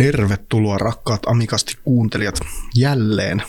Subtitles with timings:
[0.00, 2.40] Tervetuloa rakkaat amikasti kuuntelijat
[2.76, 3.42] jälleen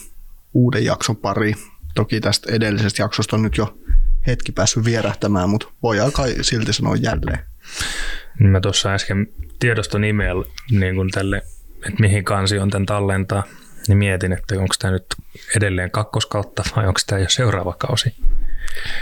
[0.54, 1.54] uuden jakson pari.
[1.96, 3.78] Toki tästä edellisestä jaksosta on nyt jo
[4.28, 7.40] hetki päässyt vierähtämään, mutta voi kai silti sanoa jälleen.
[8.40, 9.28] Mä tuossa äsken
[9.60, 11.38] tiedoston email niin kuin tälle,
[11.88, 13.44] että mihin kansi on tämän tallentaa,
[13.88, 15.06] niin mietin, että onko tämä nyt
[15.58, 18.16] edelleen kakkoskautta vai onko tämä jo seuraava kausi.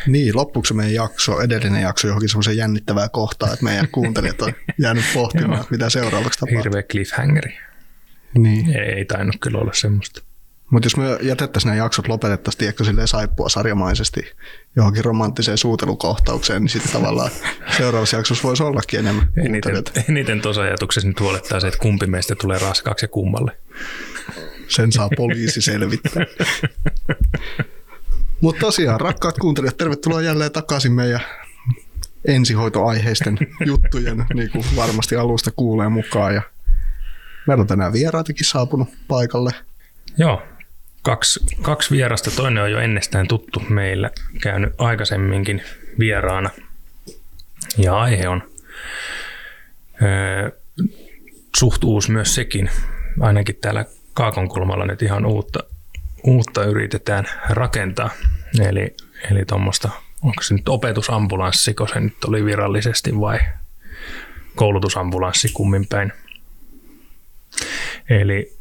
[0.07, 4.54] Niin, loppuksi meidän jakso, edellinen jakso johonkin semmoisen jännittävää kohtaa, että meidän kuuntelijat on
[4.84, 6.64] jäänyt pohtimaan, mitä seuraavaksi tapahtuu.
[6.64, 7.57] Hirveä cliffhangeri.
[8.37, 8.70] Niin.
[8.70, 10.21] Ei, ei tainnut kyllä olla semmoista.
[10.71, 14.32] Mutta jos me jätettäisiin nämä jaksot, lopetettaisiin tiedätkö silleen saippua sarjamaisesti
[14.75, 17.32] johonkin romanttiseen suutelukohtaukseen, niin sitten tavallaan
[17.78, 22.36] seuraavassa jaksossa voisi ollakin enemmän Eniten, eniten tuossa ajatuksessa nyt huolettaa se, että kumpi meistä
[22.36, 23.51] tulee raskaaksi ja kummalle.
[24.68, 26.26] Sen saa poliisi selvittää.
[28.42, 31.21] Mutta tosiaan, rakkaat kuuntelijat, tervetuloa jälleen takaisin meidän
[32.25, 36.36] ensihoitoaiheisten juttujen, niin kuin varmasti alusta kuulee mukaan.
[36.36, 36.42] Ja
[37.48, 39.52] meillä on tänään vieraitakin saapunut paikalle.
[40.17, 40.42] Joo,
[41.02, 42.32] kaksi, kaksi vierasta.
[42.32, 45.62] Toinen on jo ennestään tuttu meillä, käynyt aikaisemminkin
[46.00, 46.50] vieraana.
[47.78, 48.44] Ja aihe on
[50.02, 50.52] ö,
[51.58, 52.70] suht uusi myös sekin.
[53.20, 55.60] Ainakin täällä Kaakonkulmalla nyt ihan uutta,
[56.23, 58.09] uutta yritetään rakentaa.
[58.59, 58.95] Eli,
[59.31, 59.89] eli tuommoista,
[60.22, 63.39] onko se nyt opetusambulanssi, kun se nyt oli virallisesti vai
[64.56, 66.14] koulutusambulanssi kummin päin.
[68.09, 68.58] Eli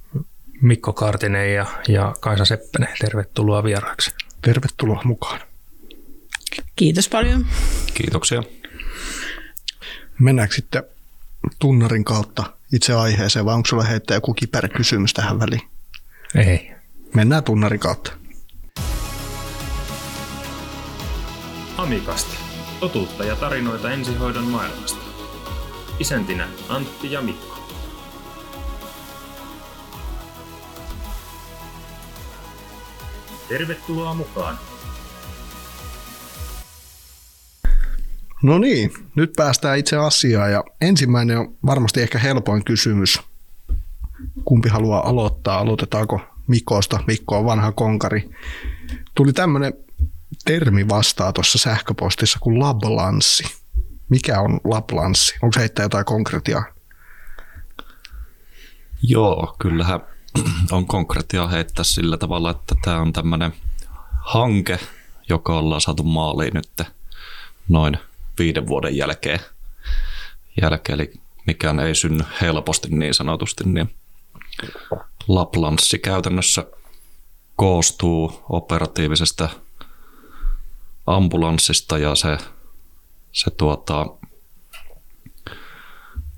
[0.60, 4.10] Mikko Kartinen ja, ja Kaisa Seppänen, tervetuloa vieraaksi.
[4.42, 5.40] Tervetuloa mukaan.
[6.76, 7.46] Kiitos paljon.
[7.94, 8.42] Kiitoksia.
[10.18, 10.82] Mennäänkö sitten
[11.58, 15.62] tunnarin kautta itse aiheeseen vai onko sulla heittää joku kiperä kysymys tähän väliin?
[16.34, 16.77] Ei.
[17.14, 18.12] Mennään tunnarin kautta.
[21.76, 22.36] Amikasti.
[22.80, 25.00] Totuutta ja tarinoita ensihoidon maailmasta.
[25.98, 27.58] Isäntinä Antti ja Mikko.
[33.48, 34.58] Tervetuloa mukaan.
[38.42, 43.20] No niin, nyt päästään itse asiaan ja ensimmäinen on varmasti ehkä helpoin kysymys.
[44.44, 45.58] Kumpi haluaa aloittaa?
[45.58, 47.00] Aloitetaanko Mikosta?
[47.06, 48.30] Mikko on vanha konkari.
[49.14, 49.72] Tuli tämmöinen
[50.44, 53.44] termi vastaa tuossa sähköpostissa kuin lablanssi.
[54.08, 55.34] Mikä on lablanssi?
[55.42, 56.64] Onko se heittää jotain konkretiaa?
[59.02, 60.00] Joo, kyllähän
[60.72, 63.52] on konkretiaa heittää sillä tavalla, että tämä on tämmöinen
[64.20, 64.78] hanke,
[65.28, 66.88] joka ollaan saatu maaliin nyt
[67.68, 67.98] noin
[68.38, 69.40] viiden vuoden jälkeen.
[70.62, 71.12] jälkeen eli
[71.46, 73.94] mikään ei synny helposti niin sanotusti, niin
[75.28, 76.64] Laplanssi käytännössä
[77.56, 79.48] koostuu operatiivisesta
[81.06, 82.38] ambulanssista ja se,
[83.32, 84.06] se tuota,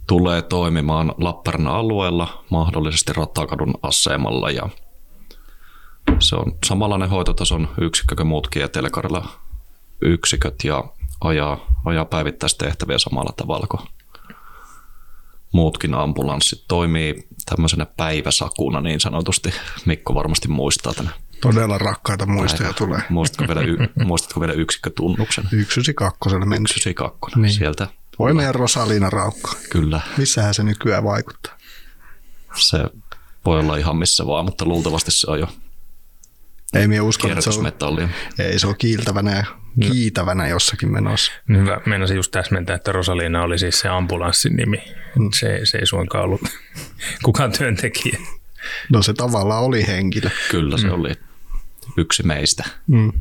[0.07, 4.51] tulee toimimaan Lappeenrannan alueella, mahdollisesti Rattakadun asemalla.
[4.51, 4.69] Ja
[6.19, 8.91] se on samanlainen hoitotason yksikkö kuin muutkin etelä
[10.01, 10.85] yksiköt ja
[11.21, 14.00] ajaa, ajaa päivittäistehtäviä samalla tavalla kuin
[15.53, 16.65] muutkin ambulanssit.
[16.69, 19.55] Toimii tämmöisenä päiväsakuna niin sanotusti.
[19.85, 21.11] Mikko varmasti muistaa tänne.
[21.41, 23.01] Todella rakkaita muistoja tulee.
[23.09, 25.45] Muistatko vielä, y, muistatko vielä yksikkötunnuksen?
[25.45, 26.69] 192 mentiin.
[26.69, 27.53] 192, niin.
[27.53, 27.89] sieltä.
[28.19, 29.53] Voi meidän Rosalina Raukka.
[29.71, 30.01] Kyllä.
[30.17, 31.57] Missähän se nykyään vaikuttaa?
[32.57, 32.79] Se
[33.45, 35.49] voi olla ihan missä vaan, mutta luultavasti se on jo
[36.75, 37.73] ei minä usko, että se on,
[38.39, 39.45] ei, se on kiiltävänä ja
[39.91, 41.33] kiitävänä jossakin menossa.
[41.49, 41.81] Hyvä.
[41.87, 44.83] Meinasin just täsmentää, että Rosalina oli siis se ambulanssin nimi.
[45.19, 45.29] Mm.
[45.35, 46.41] Se, se ei suinkaan ollut
[47.23, 48.19] kukaan työntekijä.
[48.93, 50.31] No se tavallaan oli henkilö.
[50.51, 50.93] Kyllä se mm.
[50.93, 51.11] oli
[51.97, 52.65] yksi meistä.
[52.87, 53.13] Mm.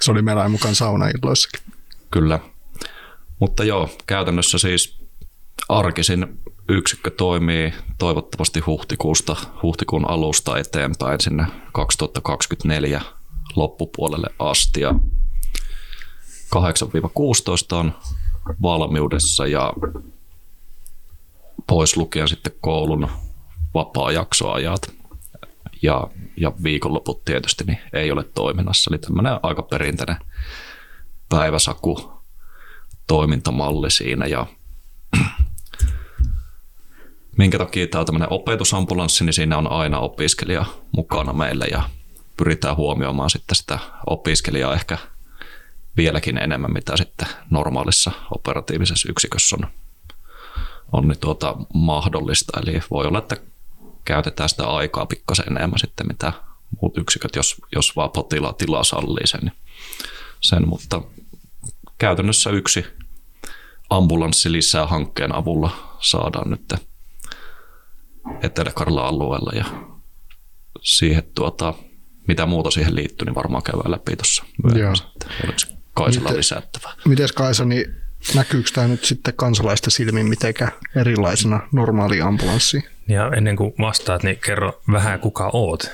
[0.00, 1.60] Se oli meillä mukaan saunailloissakin.
[2.10, 2.40] Kyllä.
[3.38, 4.98] Mutta joo, käytännössä siis
[5.68, 13.02] arkisin yksikkö toimii toivottavasti huhtikuusta, huhtikuun alusta eteenpäin sinne 2024
[13.56, 14.80] loppupuolelle asti.
[14.80, 14.94] Ja
[16.56, 16.58] 8-16
[17.72, 17.92] on
[18.62, 19.72] valmiudessa ja
[21.66, 23.08] pois lukien sitten koulun
[23.74, 24.92] vapaa-jaksoajat
[25.82, 28.90] ja, ja viikonloput tietysti niin ei ole toiminnassa.
[28.90, 30.16] Eli tämmöinen aika perinteinen
[31.28, 32.12] päiväsaku
[33.06, 34.46] toimintamalli siinä ja
[37.36, 41.82] minkä takia tämä on tämmöinen opetusambulanssi, niin siinä on aina opiskelija mukana meillä ja
[42.36, 44.98] pyritään huomioimaan sitten sitä opiskelijaa ehkä
[45.96, 49.66] vieläkin enemmän, mitä sitten normaalissa operatiivisessa yksikössä on,
[50.92, 52.60] on niin tuota mahdollista.
[52.60, 53.36] Eli voi olla, että
[54.04, 56.32] käytetään sitä aikaa pikkasen enemmän sitten, mitä
[56.80, 59.52] muut yksiköt, jos, jos vaan potilaatila sallii sen,
[60.40, 60.68] sen.
[60.68, 61.02] Mutta
[61.98, 62.86] käytännössä yksi
[63.90, 66.74] ambulanssi lisää hankkeen avulla saadaan nyt
[68.42, 69.64] Etelä-Karjalan alueella ja
[70.82, 71.74] siihen tuota,
[72.28, 75.02] mitä muuta siihen liittyy, niin varmaan käydään läpi tuossa myöhemmin.
[75.44, 75.58] Oliko
[75.94, 76.92] Kaisalla Miten- lisättävää?
[77.04, 77.94] Mites Kaisa, niin
[78.34, 82.84] näkyykö tämä nyt sitten kansalaisten silmin mitenkään erilaisena normaali ambulanssi?
[83.08, 85.90] Ja ennen kuin vastaat, niin kerro vähän kuka oot.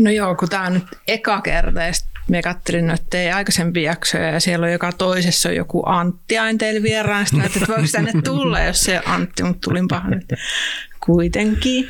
[0.00, 1.92] No joo, kun tämä on nyt eka kerta ja
[2.28, 6.82] me kattelin noita aikaisempia jaksoja ja siellä on joka toisessa on joku Antti aina teillä
[6.82, 7.26] vieraan.
[7.26, 10.32] Sitten että voiko tänne tulla, jos se Antti, mutta tulinpahan nyt
[11.06, 11.88] kuitenkin.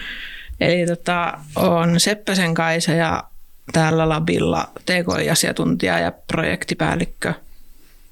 [0.61, 3.25] Eli tota, on Seppäsen Kaisa ja
[3.73, 7.35] täällä Labilla TKI-asiantuntija ja projektipäällikkö,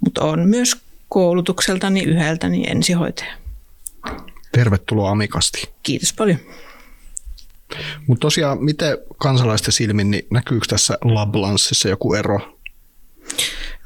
[0.00, 0.76] mutta on myös
[1.08, 3.34] koulutukseltani yhdeltäni ensihoitaja.
[4.52, 5.70] Tervetuloa amikasti.
[5.82, 6.38] Kiitos paljon.
[8.06, 12.56] Mutta tosiaan, miten kansalaisten silmin, niin näkyykö tässä Lablanssissa joku ero?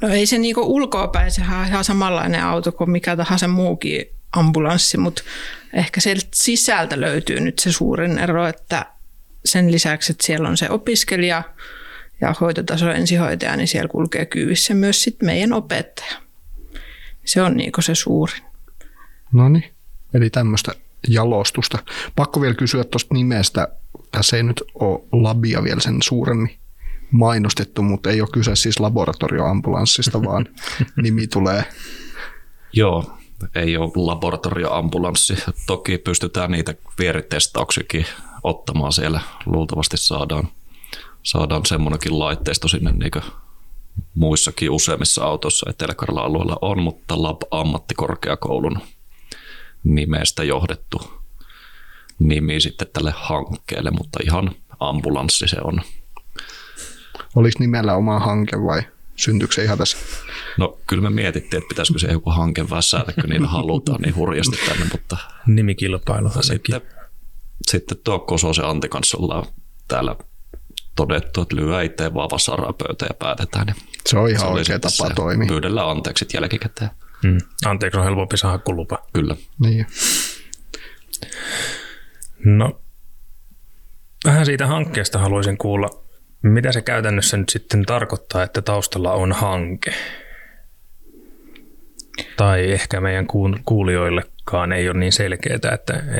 [0.01, 4.99] No ei se niinku ulkoapäin, sehän on ihan samanlainen auto kuin mikä tahansa muukin ambulanssi,
[4.99, 5.23] mutta
[5.73, 8.87] ehkä sieltä sisältä löytyy nyt se suurin ero, että
[9.45, 11.43] sen lisäksi, että siellä on se opiskelija
[12.21, 16.13] ja hoitotaso ensihoitaja, niin siellä kulkee kyyvissä myös sit meidän opettaja.
[17.25, 18.43] Se on niinku se suurin.
[19.33, 19.71] No niin,
[20.15, 20.75] eli tämmöistä
[21.09, 21.79] jalostusta.
[22.17, 23.69] Pakko vielä kysyä tuosta nimestä.
[24.13, 26.61] Tässä ei nyt ole labia vielä sen suuremmin
[27.11, 30.47] mainostettu, mutta ei ole kyse siis laboratorioambulanssista, vaan
[31.03, 31.65] nimi tulee.
[32.73, 33.19] Joo,
[33.55, 35.35] ei ole laboratorioambulanssi.
[35.67, 38.07] Toki pystytään niitä vieritestauksiakin
[38.43, 39.21] ottamaan siellä.
[39.47, 40.49] Luultavasti saadaan,
[41.23, 43.25] saadaan semmoinenkin laitteisto sinne niin kuin
[44.15, 48.79] muissakin useimmissa autoissa etelä alueella on, mutta Lab ammattikorkeakoulun
[49.85, 51.21] nimestä johdettu
[52.19, 54.51] nimi sitten tälle hankkeelle, mutta ihan
[54.81, 55.81] ambulanssi se on.
[57.37, 58.83] Oliko nimellä oma hanke vai
[59.17, 59.97] syntyykö se ihan tässä?
[60.59, 64.57] No kyllä me mietittiin, että pitäisikö se joku hanke väsäätä, kun niitä halutaan niin hurjasti
[64.69, 65.17] tänne, mutta
[65.47, 66.49] Nimikilpailu sekin.
[66.49, 66.81] sitten,
[67.71, 69.45] sitten tuo Kososen Antti kanssa ollaan
[69.89, 70.17] täällä
[70.97, 73.67] todettu, että lyö itse vaan vasaraa pöytä ja päätetään.
[73.67, 75.49] Niin Se on ihan se oikea tapa toimia.
[75.49, 76.91] Pyydellään anteeksi jälkikäteen.
[77.25, 77.39] Mm.
[77.67, 78.99] Anteeksi, on helpompi saada kuin lupa.
[79.13, 79.37] Kyllä.
[79.59, 79.87] Niin.
[82.45, 82.81] No,
[84.25, 85.91] vähän siitä hankkeesta haluaisin kuulla,
[86.43, 89.95] mitä se käytännössä nyt sitten tarkoittaa, että taustalla on hanke?
[92.37, 93.27] Tai ehkä meidän
[93.65, 95.73] kuulijoillekaan ei ole niin selkeää, että,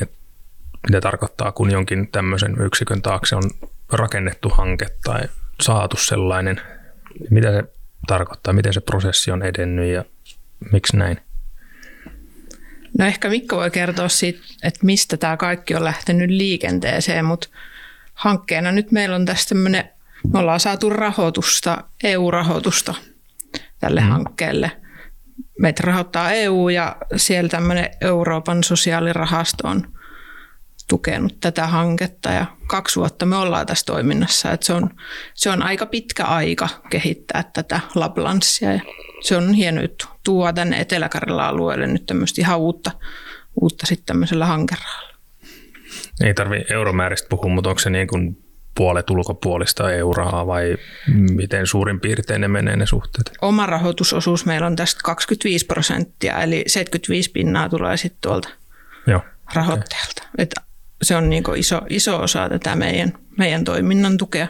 [0.03, 0.17] että
[0.87, 3.43] mitä tarkoittaa, kun jonkin tämmöisen yksikön taakse on
[3.93, 5.21] rakennettu hanke tai
[5.61, 6.61] saatu sellainen.
[7.31, 7.63] Mitä se
[8.07, 10.05] tarkoittaa, miten se prosessi on edennyt ja
[10.73, 11.21] miksi näin?
[12.99, 17.49] No ehkä Mikko voi kertoa siitä, että mistä tämä kaikki on lähtenyt liikenteeseen, mutta
[18.15, 19.91] hankkeena nyt meillä on tässä tämmöinen,
[20.33, 22.95] me ollaan saatu rahoitusta, EU-rahoitusta
[23.79, 24.07] tälle mm.
[24.07, 24.71] hankkeelle.
[25.59, 29.93] Meitä rahoittaa EU ja siellä tämmöinen Euroopan sosiaalirahasto on
[30.89, 34.53] tukenut tätä hanketta ja kaksi vuotta me ollaan tässä toiminnassa.
[34.53, 34.91] Et se, on,
[35.35, 38.81] se on aika pitkä aika kehittää tätä Lablanssia ja
[39.21, 40.07] se on hieno juttu.
[40.31, 41.09] Tuo tänne etelä
[41.43, 42.91] alueelle nyt tämmöistä ihan uutta,
[43.61, 45.15] uutta sitten tämmöisellä hankerahalla.
[46.25, 48.45] Ei tarvi euromääristä puhua, mutta onko se niin kuin
[48.75, 50.77] puolet ulkopuolista euroa vai
[51.31, 53.33] miten suurin piirtein ne menee ne suhteet?
[53.43, 58.49] Oma rahoitusosuus meillä on tästä 25 prosenttia, eli 75 pinnaa tulee sitten tuolta
[59.07, 59.21] Joo.
[59.55, 60.23] rahoittajalta.
[60.39, 60.55] Et
[61.03, 64.49] se on niinku iso, iso osa tätä meidän, meidän toiminnan tukea.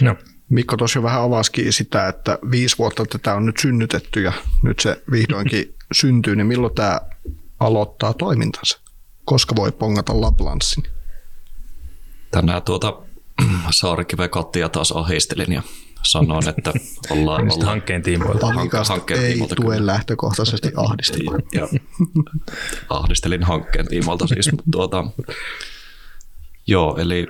[0.00, 0.16] No.
[0.48, 4.32] Mikko jo vähän avasikin sitä, että viisi vuotta tätä on nyt synnytetty ja
[4.62, 7.00] nyt se vihdoinkin syntyy, niin milloin tämä
[7.60, 8.80] aloittaa toimintansa?
[9.24, 10.84] Koska voi pongata Lablanssin?
[12.30, 12.98] Tänään tuota
[13.70, 15.62] Saarikiven Kattia taas ahistelin ja
[16.02, 16.72] sanoin, että
[17.10, 18.46] ollaan, ollaan hankkeen tiimoilta?
[18.46, 19.92] Amikasta hankkeen ei tiimoilta tue kyllä.
[19.92, 21.38] lähtökohtaisesti ahdistelua.
[21.52, 21.68] ja
[22.88, 24.50] ahdistelin hankkeen tiimoilta siis.
[24.50, 25.04] Mutta tuota,
[26.66, 27.26] joo, eli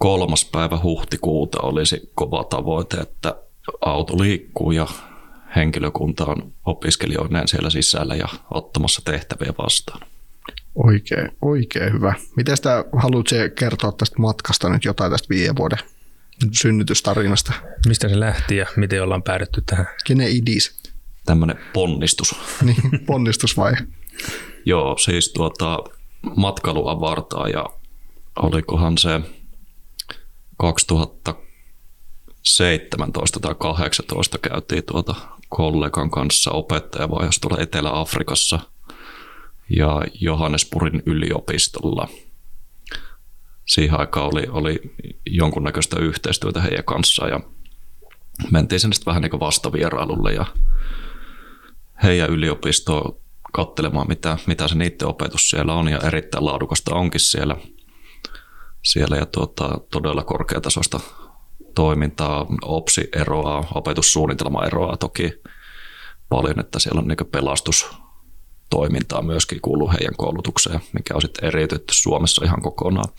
[0.00, 3.34] kolmas päivä huhtikuuta olisi kova tavoite, että
[3.80, 4.86] auto liikkuu ja
[5.56, 10.00] henkilökunta on opiskelijoineen siellä sisällä ja ottamassa tehtäviä vastaan.
[10.74, 12.14] Oikein, oikein hyvä.
[12.36, 13.26] Miten sitä haluat
[13.58, 15.78] kertoa tästä matkasta nyt jotain tästä viiden vuoden
[16.52, 17.52] synnytystarinasta?
[17.88, 19.86] Mistä se lähti ja miten ollaan päädytty tähän?
[20.06, 20.80] Kenen idis?
[21.26, 22.34] Tämmöinen ponnistus.
[22.64, 23.78] Niin, ponnistusvaihe.
[24.64, 25.78] Joo, siis tuota,
[26.36, 27.66] matkailu avartaa ja
[28.42, 29.20] olikohan se
[30.60, 35.14] 2017 tai 2018 käytiin tuota
[35.48, 38.60] kollegan kanssa opettajavaihdossa tuolla Etelä-Afrikassa
[39.76, 42.08] ja Johannesburgin yliopistolla.
[43.66, 44.94] Siihen aikaan oli, oli
[45.26, 47.40] jonkunnäköistä yhteistyötä heidän kanssaan ja
[48.50, 50.46] mentiin sitten vähän niin vastavierailulle ja
[52.02, 53.16] heidän yliopistoon
[53.52, 57.56] katselemaan, mitä, mitä se niiden opetus siellä on, ja erittäin laadukasta onkin siellä.
[58.82, 61.00] Siellä ja tuota, todella korkeatasoista
[61.74, 65.32] toimintaa, OPSI eroaa, opetussuunnitelma eroaa toki
[66.28, 72.44] paljon, että siellä on niin pelastustoimintaa myöskin kuuluu heidän koulutukseen, mikä on sitten eriytetty Suomessa
[72.44, 73.12] ihan kokonaan.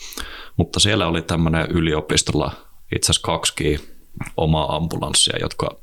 [0.57, 2.51] Mutta siellä oli tämmöinen yliopistolla
[2.95, 3.97] itse asiassa kaksi
[4.37, 5.77] omaa ambulanssia, jotka,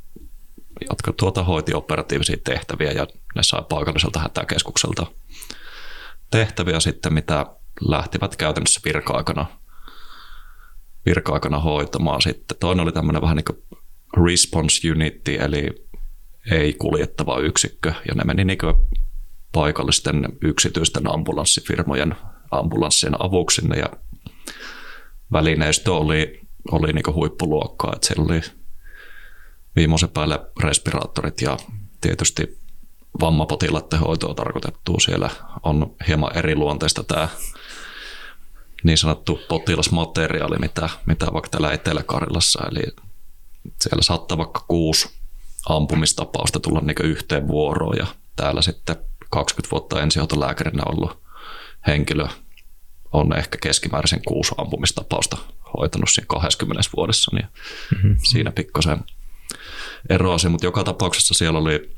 [0.91, 5.07] jotka tuota hoiti operatiivisia tehtäviä ja ne sai paikalliselta hätäkeskukselta
[6.31, 7.47] tehtäviä sitten, mitä
[7.81, 9.47] lähtivät käytännössä virka-aikana,
[11.09, 12.59] virka-aikana hoitamaan sitten.
[12.61, 13.59] Toinen oli tämmöinen vähän niin kuin
[14.27, 15.89] response unit, eli
[16.51, 18.59] ei kuljettava yksikkö, ja ne meni niin
[19.53, 22.15] paikallisten yksityisten ambulanssifirmojen
[22.51, 23.91] ambulanssien avuksi ja
[25.33, 26.41] välineistö oli,
[26.73, 28.41] oli niin huippuluokkaa, että siellä oli
[29.77, 31.57] viimeisen päälle respiraattorit ja
[32.01, 32.59] tietysti
[33.21, 35.01] vammapotilaiden hoitoa tarkoitettu.
[35.01, 35.31] Siellä
[35.63, 37.29] on hieman eri luonteista tämä
[38.85, 42.65] niin sanottu potilasmateriaali, mitä, mitä vaikka täällä Etelä-Karjalassa.
[42.71, 42.83] Eli
[43.81, 45.09] siellä saattaa vaikka kuusi
[45.69, 48.07] ampumistapausta tulla niin yhteen vuoroon ja
[48.37, 48.97] täällä sitten
[49.31, 51.23] 20 vuotta ensihoitolääkärinä ollut
[51.87, 52.27] henkilö
[53.13, 55.37] on ehkä keskimääräisen kuusi ampumistapausta
[55.77, 57.47] hoitanut siinä 20 vuodessa, niin
[57.95, 58.17] mm-hmm.
[58.31, 59.05] siinä pikkasen
[60.09, 61.97] eroa se, mutta joka tapauksessa siellä oli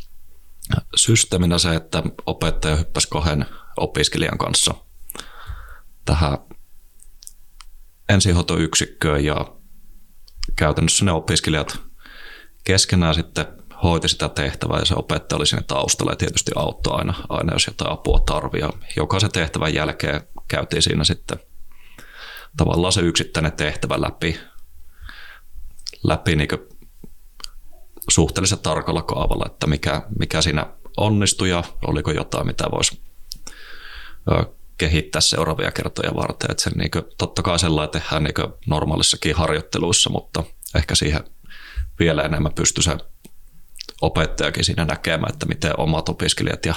[0.97, 3.47] systeeminä se, että opettaja hyppäsi kahden
[3.77, 4.75] opiskelijan kanssa
[6.05, 6.39] tähän
[8.11, 9.57] ensihoitoyksikköön ja
[10.57, 11.81] käytännössä ne opiskelijat
[12.65, 13.47] keskenään sitten
[13.83, 17.67] hoiti sitä tehtävää ja se opettaja oli sinne taustalla ja tietysti auttoi aina, aina jos
[17.67, 18.63] jotain apua tarvii.
[18.97, 21.39] jokaisen tehtävän jälkeen käytiin siinä sitten
[22.57, 24.41] tavallaan se yksittäinen tehtävä läpi,
[26.03, 26.49] läpi niin
[28.11, 33.03] suhteellisen tarkalla kaavalla, että mikä, mikä siinä onnistui ja oliko jotain, mitä voisi
[34.81, 36.51] kehittää seuraavia kertoja varten.
[36.51, 38.35] Että sen, niin kuin, totta kai sellainen tehdään niin
[38.67, 40.45] normaalissakin harjoitteluissa, mutta
[40.75, 41.25] ehkä siihen
[41.99, 42.97] vielä enemmän pystyy se
[44.01, 46.75] opettajakin siinä näkemään, että miten omat opiskelijat ja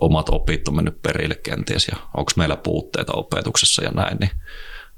[0.00, 4.30] omat opit on mennyt perille kenties ja onko meillä puutteita opetuksessa ja näin, niin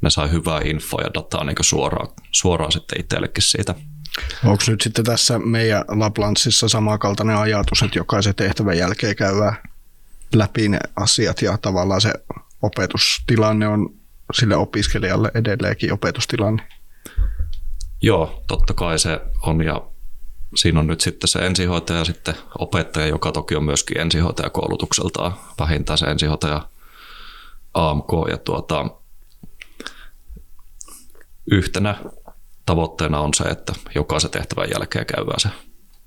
[0.00, 3.75] ne sai hyvää infoa ja dataa niin suoraan, suoraan sitten itsellekin siitä.
[4.45, 9.57] Onko nyt sitten tässä meidän Laplanssissa samankaltainen ajatus, että jokaisen tehtävän jälkeen käydään
[10.35, 12.12] läpi ne asiat ja tavallaan se
[12.62, 13.94] opetustilanne on
[14.32, 16.68] sille opiskelijalle edelleenkin opetustilanne?
[18.02, 19.82] Joo, totta kai se on ja
[20.56, 25.99] siinä on nyt sitten se ensihoitaja ja sitten opettaja, joka toki on myöskin ensihoitajakoulutukseltaan, vähintään
[25.99, 26.68] se ensihoitaja
[27.75, 28.11] AMK.
[28.30, 28.87] Ja tuota,
[31.50, 31.94] yhtenä
[32.66, 35.49] tavoitteena on se, että jokaisen tehtävän jälkeen käydään se,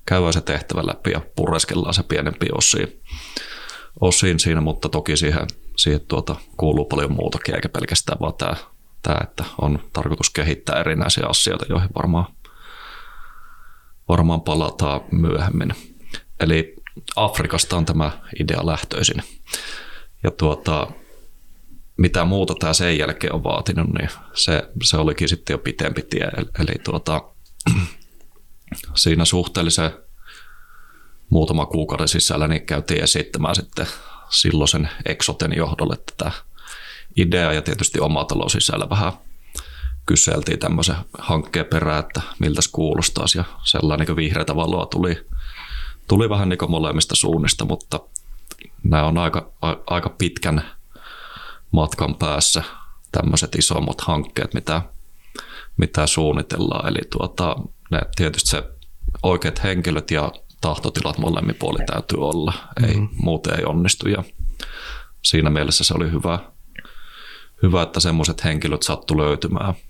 [0.06, 3.01] käydään se tehtävä läpi ja pureskellaan se pienempi osiin,
[4.00, 5.46] osiin siinä, mutta toki siihen,
[5.76, 8.56] siihen tuota, kuuluu paljon muutakin, eikä pelkästään vaan tämä,
[9.02, 12.26] tämä, että on tarkoitus kehittää erinäisiä asioita, joihin varmaan
[14.08, 15.74] varmaan palataan myöhemmin.
[16.40, 16.74] Eli
[17.16, 19.22] Afrikasta on tämä idea lähtöisin.
[20.22, 20.90] Ja tuota,
[21.96, 26.28] mitä muuta tämä sen jälkeen on vaatinut, niin se, se olikin sitten jo pitempi tie.
[26.58, 27.22] Eli tuota,
[28.94, 29.90] siinä suhteellisen
[31.32, 33.86] muutama kuukauden sisällä niin käytiin esittämään sitten
[34.30, 36.32] silloisen Exoten johdolle tätä
[37.16, 39.12] ideaa ja tietysti oma talous sisällä vähän
[40.06, 45.26] kyseltiin tämmöisen hankkeen perään, että miltä se kuulostaisi ja sellainen niin vihreätä valoa tuli,
[46.08, 48.00] tuli vähän niin molemmista suunnista, mutta
[48.82, 50.70] nämä on aika, a, aika pitkän
[51.70, 52.62] matkan päässä
[53.12, 54.82] tämmöiset isommat hankkeet, mitä,
[55.76, 56.88] mitä suunnitellaan.
[56.88, 57.56] Eli tuota,
[57.90, 58.62] ne, tietysti se
[59.22, 60.32] oikeat henkilöt ja
[60.62, 62.52] tahtotilat molemmin puolin täytyy olla.
[62.86, 63.08] Ei, mm-hmm.
[63.16, 64.24] Muuten ei onnistu ja
[65.22, 66.38] siinä mielessä se oli hyvä,
[67.62, 69.74] hyvä että semmoiset henkilöt sattu löytymään–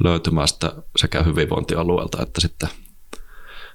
[0.00, 2.68] löytymään sitä sekä hyvinvointialueelta että sitten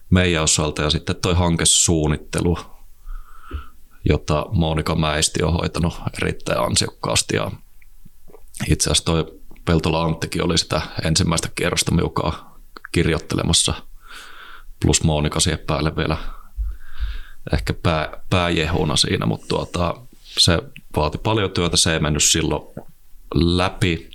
[0.09, 0.81] meidän osalta.
[0.81, 2.57] Ja sitten toi hankesuunnittelu,
[4.09, 7.35] jota Monika Mäisti on hoitanut erittäin ansiokkaasti.
[7.35, 7.51] Ja
[8.67, 12.59] itse asiassa toi Peltola Anttikin oli sitä ensimmäistä kierrosta miukaa
[12.91, 13.73] kirjoittelemassa,
[14.81, 16.17] plus Monika siihen päälle vielä
[17.53, 20.59] ehkä pää, pääjehuna siinä, mutta tuota, se
[20.95, 22.63] vaati paljon työtä, se ei mennyt silloin
[23.35, 24.09] läpi,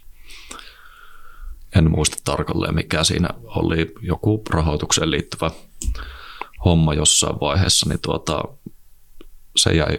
[1.76, 5.50] en muista tarkalleen mikä siinä oli, joku rahoitukseen liittyvä
[6.64, 8.42] homma jossain vaiheessa, niin tuota,
[9.56, 9.98] se jäi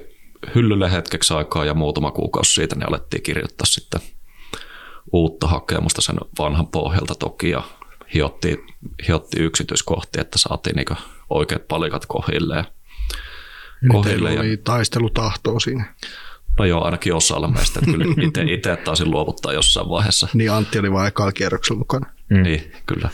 [0.55, 4.01] hyllylle hetkeksi aikaa ja muutama kuukausi siitä niin alettiin kirjoittaa sitten
[5.13, 7.63] uutta hakemusta sen vanhan pohjalta toki ja
[8.13, 8.65] hiotti,
[9.07, 10.97] hiotti yksityiskohtia, että saatiin niin
[11.29, 12.65] oikeat palikat kohilleen.
[13.91, 14.33] Kohille.
[14.33, 15.95] Ja, oli taistelutahtoa siinä.
[16.59, 17.79] no joo, ainakin osalla meistä.
[17.79, 20.27] Että kyllä itse, itse taisin luovuttaa jossain vaiheessa.
[20.33, 22.05] Niin Antti oli vain ekalla kierroksella mukana.
[22.29, 22.43] Mm.
[22.43, 23.09] Niin, kyllä.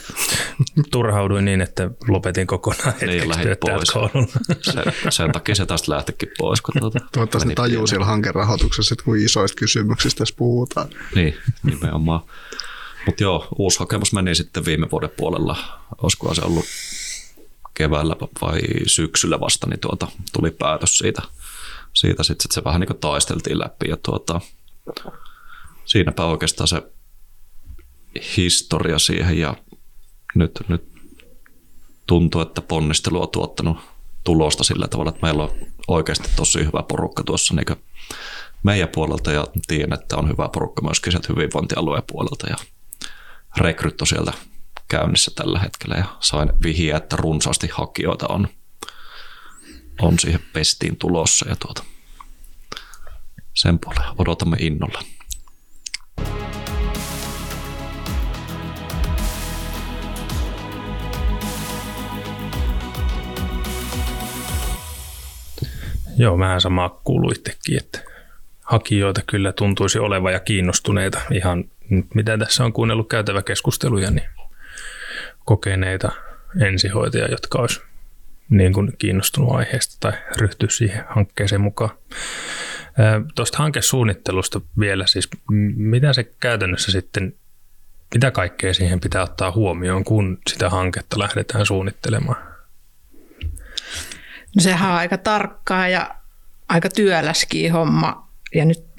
[0.91, 3.93] Turhauduin niin, että lopetin kokonaan Niin, hetkeksi täältä pois.
[4.61, 6.61] Sen, sen takia se tästä lähtikin pois.
[6.61, 10.87] Kun tuota, Toivottavasti ne tajuu siellä hankerahoituksessa, että kuin isoista kysymyksistä tässä puhutaan.
[11.15, 12.21] Niin, nimenomaan.
[13.05, 15.57] Mutta joo, uusi hakemus meni sitten viime vuoden puolella.
[16.03, 16.65] Olisikohan se ollut
[17.73, 21.21] keväällä vai syksyllä vasta, niin tuota, tuli päätös siitä.
[21.93, 24.41] Siitä sitten sit se vähän niin taisteltiin läpi ja tuota,
[25.85, 26.81] siinäpä oikeastaan se
[28.37, 29.55] historia siihen ja
[30.35, 30.91] nyt, nyt
[32.07, 33.77] tuntuu, että ponnistelu on tuottanut
[34.23, 35.51] tulosta sillä tavalla, että meillä on
[35.87, 37.77] oikeasti tosi hyvä porukka tuossa niin
[38.63, 42.55] meidän puolelta ja tiedän, että on hyvä porukka myöskin sieltä hyvinvointialueen puolelta ja
[43.57, 44.33] rekryt on sieltä
[44.87, 48.47] käynnissä tällä hetkellä ja sain vihiä, että runsaasti hakijoita on,
[50.01, 51.83] on siihen pestiin tulossa ja tuota,
[53.53, 55.01] sen puolella odotamme innolla.
[66.17, 68.03] Joo, vähän samaa kuului itsekin, että
[68.61, 71.21] hakijoita kyllä tuntuisi olevan ja kiinnostuneita.
[71.31, 71.63] Ihan
[72.13, 74.29] mitä tässä on kuunnellut käytäväkeskusteluja, niin
[75.45, 76.11] kokeneita
[76.61, 77.81] ensihoitajia, jotka olisi
[78.49, 81.89] niin kuin kiinnostunut aiheesta tai ryhtyä siihen hankkeeseen mukaan.
[83.35, 85.29] Tuosta hankesuunnittelusta vielä siis,
[85.75, 87.35] mitä se käytännössä sitten,
[88.13, 92.37] mitä kaikkea siihen pitää ottaa huomioon, kun sitä hanketta lähdetään suunnittelemaan?
[94.55, 96.15] No sehän on aika tarkkaa ja
[96.69, 98.31] aika työläskin homma.
[98.55, 98.90] Ja nyt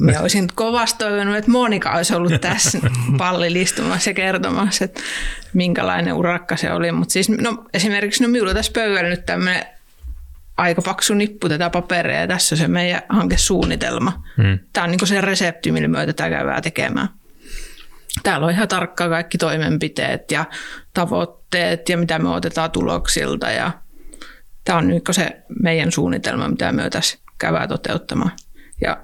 [0.00, 2.78] minä olisin kovasti toivonut, että Monika olisi ollut tässä
[3.18, 5.00] pallilistumassa ja kertomassa, että
[5.54, 6.92] minkälainen urakka se oli.
[6.92, 9.66] Mutta siis, no, esimerkiksi no, minulla tässä pöydällä nyt tämmöinen
[10.56, 14.22] aika paksu nippu tätä paperia ja tässä on se meidän hankesuunnitelma.
[14.36, 14.58] Hmm.
[14.72, 17.08] Tämä on niin se resepti, millä me tätä käydään tekemään.
[18.22, 20.44] Täällä on ihan tarkkaan kaikki toimenpiteet ja
[20.94, 23.70] tavoitteet ja mitä me otetaan tuloksilta ja
[24.64, 28.32] tämä on nyt se meidän suunnitelma, mitä me tässä käydään toteuttamaan.
[28.80, 29.00] Ja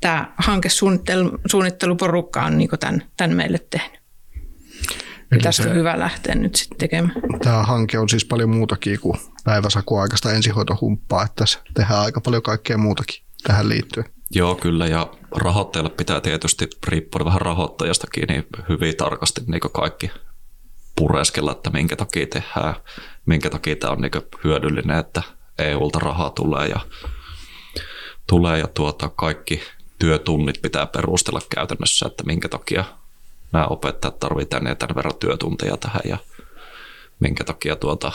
[0.00, 3.98] tämä hankesuunnitteluporukka on niin tämän, tämän meille tehnyt.
[5.32, 7.12] Eli tästä se- on hyvä lähteä nyt sitten tekemään.
[7.42, 12.78] Tämä hanke on siis paljon muutakin kuin päiväsakuaikaista ensihoitohumppaa, että tässä tehdään aika paljon kaikkea
[12.78, 14.06] muutakin tähän liittyen.
[14.30, 20.10] Joo, kyllä, ja rahoittajalle pitää tietysti, riippuen vähän rahoittajastakin, niin hyvin tarkasti niin kaikki
[20.96, 22.74] pureskella, että minkä takia tehdään,
[23.26, 24.12] minkä takia tämä on niin
[24.44, 25.22] hyödyllinen, että
[25.58, 26.80] EUlta rahaa tulee ja,
[28.26, 29.62] tulee ja tuota, kaikki
[29.98, 32.84] työtunnit pitää perustella käytännössä, että minkä takia
[33.52, 36.18] nämä opettajat tarvitsevat tänne ja tämän verran työtunteja tähän ja
[37.20, 38.12] minkä takia tuota,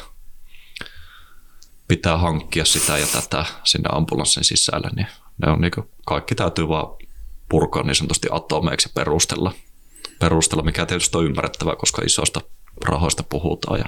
[1.88, 5.08] pitää hankkia sitä ja tätä sinne ambulanssin sisälle, niin
[5.46, 5.72] ne on niin
[6.06, 6.88] kaikki täytyy vaan
[7.50, 9.54] purkaa niin sanotusti atomeiksi perustella,
[10.20, 12.42] perustella, mikä tietysti on ymmärrettävää, koska isoista
[12.86, 13.86] rahoista puhutaan ja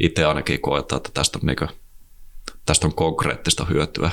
[0.00, 1.68] itse ainakin koetaan, että tästä on, niin kuin,
[2.66, 4.10] tästä on konkreettista hyötyä,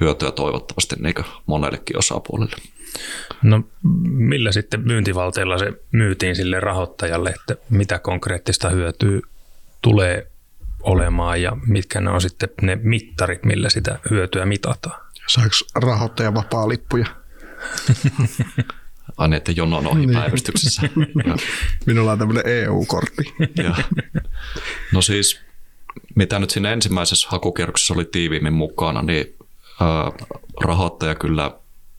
[0.00, 1.14] hyötyä toivottavasti niin
[1.46, 2.56] monellekin osapuolelle.
[3.42, 3.62] No
[4.02, 9.20] millä sitten myyntivalteella se myytiin sille rahoittajalle, että mitä konkreettista hyötyä
[9.82, 10.30] tulee
[10.82, 15.00] olemaan ja mitkä ne on sitten ne mittarit, millä sitä hyötyä mitataan?
[15.28, 17.06] Saiko rahoittaja vapaa lippuja?
[19.16, 20.82] Aina, että jonon ohi päivystyksessä.
[21.26, 21.36] Ja-
[21.86, 23.34] Minulla on tämmöinen EU-kortti.
[23.64, 23.74] Ja,
[24.92, 25.40] no siis,
[26.14, 29.34] mitä nyt siinä ensimmäisessä hakukierroksessa oli tiiviimmin mukana, niin
[30.64, 31.50] rahoittaja kyllä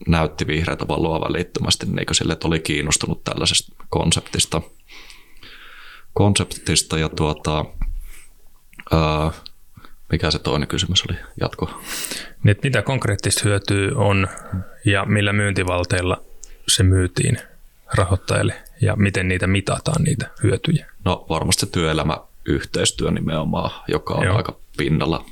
[0.08, 4.62] näytti vihreätä valoa välittömästi niin sille, että oli kiinnostunut tällaisesta konseptista.
[6.14, 7.64] konseptista ja tuota,
[8.92, 9.32] ää,
[10.12, 11.18] mikä se toinen kysymys oli?
[11.40, 11.80] Jatko.
[12.42, 14.28] Niin, mitä konkreettista hyötyä on
[14.84, 16.22] ja millä myyntivalteilla
[16.68, 17.38] se myytiin
[17.94, 20.86] rahoittajalle ja miten niitä mitataan niitä hyötyjä?
[21.04, 24.36] No varmasti työelämäyhteistyö nimenomaan, joka on Joo.
[24.36, 25.24] aika pinnalla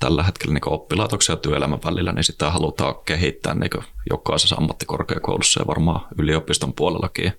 [0.00, 3.70] tällä hetkellä niin oppilaitoksen ja työelämän välillä, niin sitä halutaan kehittää niin
[4.10, 7.32] jokaisessa ammattikorkeakoulussa ja varmaan yliopiston puolellakin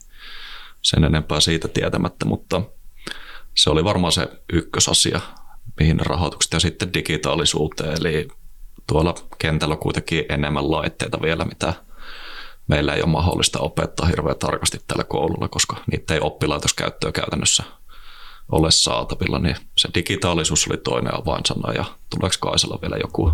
[0.82, 2.62] sen enempää siitä tietämättä, mutta
[3.56, 5.22] se oli varmaan se ykkösasia,
[5.80, 8.28] mihin rahoitukset ja sitten digitaalisuuteen, eli
[8.88, 11.74] tuolla kentällä kuitenkin enemmän laitteita vielä, mitä
[12.68, 17.64] meillä ei ole mahdollista opettaa hirveän tarkasti tällä koululla, koska niitä ei oppilaitoskäyttöä käytännössä
[18.52, 23.34] ole saatavilla, niin se digitaalisuus oli toinen avainsana ja tuleeko Kaisalla vielä joku?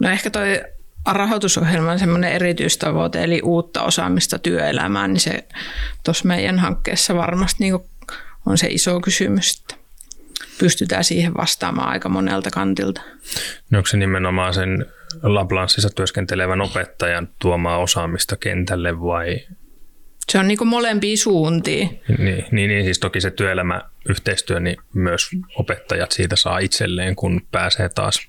[0.00, 0.60] No ehkä toi
[1.06, 5.44] rahoitusohjelman semmoinen erityistavoite, eli uutta osaamista työelämään, niin se
[6.04, 7.78] tuossa meidän hankkeessa varmasti niin
[8.46, 9.60] on se iso kysymys.
[9.60, 9.74] että
[10.58, 13.00] pystytään siihen vastaamaan aika monelta kantilta.
[13.70, 14.86] No onko se nimenomaan sen
[15.22, 19.40] Lablanssissa työskentelevän opettajan tuomaa osaamista kentälle vai?
[20.32, 21.88] Se on niin kuin molempia suuntia.
[22.18, 27.88] Niin, niin, niin, siis toki se työelämäyhteistyö, niin myös opettajat siitä saa itselleen, kun pääsee
[27.88, 28.28] taas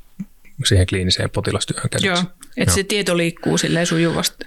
[0.65, 2.07] siihen kliiniseen potilastyöhön käsiksi.
[2.07, 2.23] Joo,
[2.57, 4.45] että se tieto liikkuu silleen sujuvasti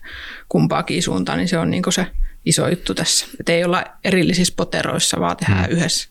[0.48, 2.06] kumpaakin suuntaan, niin se on niin kuin se
[2.44, 3.26] iso juttu tässä.
[3.40, 5.76] Että ei olla erillisissä poteroissa, vaan tehdään hmm.
[5.76, 6.08] yhdessä.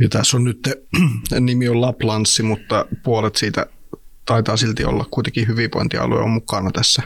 [0.00, 0.68] Ja tässä on nyt,
[1.40, 3.66] nimi on Laplanssi, mutta puolet siitä
[4.24, 7.02] taitaa silti olla kuitenkin hyvinvointialue on mukana tässä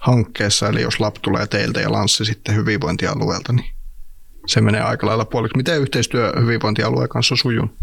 [0.00, 0.68] hankkeessa.
[0.68, 3.70] Eli jos lap tulee teiltä ja lanssi sitten hyvinvointialueelta, niin
[4.46, 5.56] se menee aika lailla puoliksi.
[5.56, 7.74] Miten yhteistyö hyvinvointialueen kanssa on sujunut?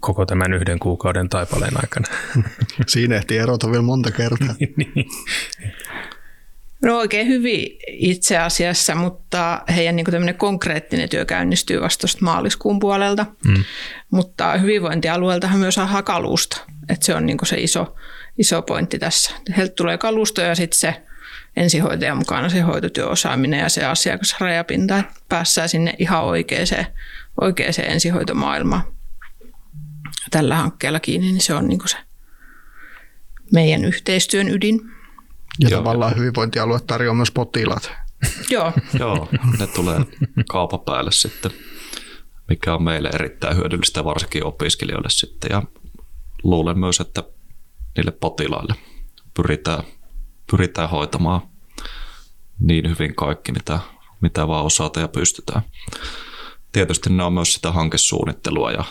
[0.00, 2.06] Koko tämän yhden kuukauden taipaleen aikana.
[2.88, 4.54] Siinä ehtii erota vielä monta kertaa.
[4.76, 5.06] niin.
[6.82, 13.26] No oikein hyvin itse asiassa, mutta heidän niin konkreettinen työ käynnistyy vasta maaliskuun puolelta.
[13.46, 13.64] Mm.
[14.10, 16.60] Mutta hyvinvointialueeltahan myös saadaan kalusta.
[16.88, 17.94] että se on niin se iso,
[18.38, 19.30] iso pointti tässä.
[19.56, 21.02] Heiltä tulee kalusto ja sitten se
[21.56, 26.66] ensihoitaja mukana se hoitotyöosaaminen ja se asiakasrajapinta, että päässään sinne ihan oikeaan,
[27.40, 28.82] oikeaan ensihoitomaailmaan
[30.30, 31.96] tällä hankkeella kiinni, niin se on niin se
[33.52, 34.80] meidän yhteistyön ydin.
[35.60, 35.80] Ja Joo.
[35.80, 37.92] tavallaan hyvinvointialue tarjoaa myös potilaat.
[38.50, 38.72] Joo.
[38.98, 40.00] Joo, ne tulee
[40.48, 41.50] kaupan päälle sitten,
[42.48, 45.48] mikä on meille erittäin hyödyllistä, varsinkin opiskelijoille sitten.
[45.50, 45.62] Ja
[46.42, 47.22] luulen myös, että
[47.96, 48.74] niille potilaille
[49.34, 49.84] pyritään,
[50.50, 51.40] pyritään hoitamaan
[52.60, 53.78] niin hyvin kaikki, mitä,
[54.20, 55.62] mitä vaan osata ja pystytään.
[56.72, 58.84] Tietysti ne on myös sitä hankesuunnittelua ja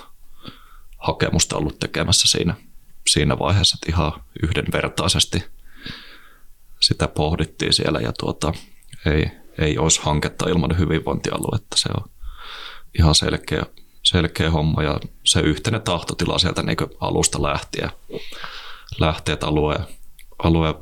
[0.97, 2.55] hakemusta ollut tekemässä siinä,
[3.09, 5.43] siinä vaiheessa, että ihan yhdenvertaisesti
[6.79, 8.53] sitä pohdittiin siellä ja tuota,
[9.05, 9.25] ei,
[9.57, 11.77] ei olisi hanketta ilman hyvinvointialuetta.
[11.77, 12.09] Se on
[12.99, 13.63] ihan selkeä,
[14.03, 17.89] selkeä homma ja se yhteinen tahtotila sieltä niin alusta lähtien.
[18.99, 19.75] Lähtee, että alue,
[20.43, 20.75] alue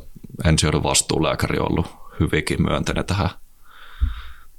[0.45, 1.87] ensihoidon vastuulääkäri on ollut
[2.19, 3.29] hyvinkin myönteinen tähän,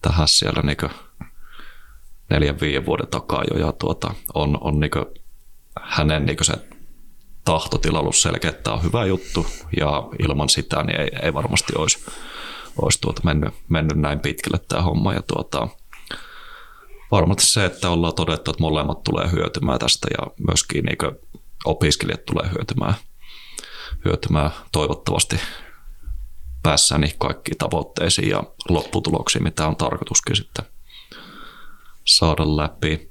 [0.03, 0.91] tähän siellä niin
[2.31, 4.91] neljän, viiden vuoden takaa jo ja tuota, on, on niin
[5.81, 6.55] hänen niin se
[7.45, 11.73] tahtotila ollut selkeä, että tämä on hyvä juttu ja ilman sitä niin ei, ei varmasti
[11.77, 11.99] olisi,
[12.83, 15.15] olisi tuota mennyt, mennyt, näin pitkälle tämä homma.
[15.15, 15.69] Ja tuota,
[17.11, 20.99] varmasti se, että ollaan todettu, että molemmat tulee hyötymään tästä ja myöskin niin
[21.65, 22.95] opiskelijat tulee hyötymään,
[24.05, 25.41] hyötymään toivottavasti
[26.63, 30.65] päässään niihin kaikkiin tavoitteisiin ja lopputuloksiin, mitä on tarkoituskin sitten
[32.05, 33.11] saada läpi.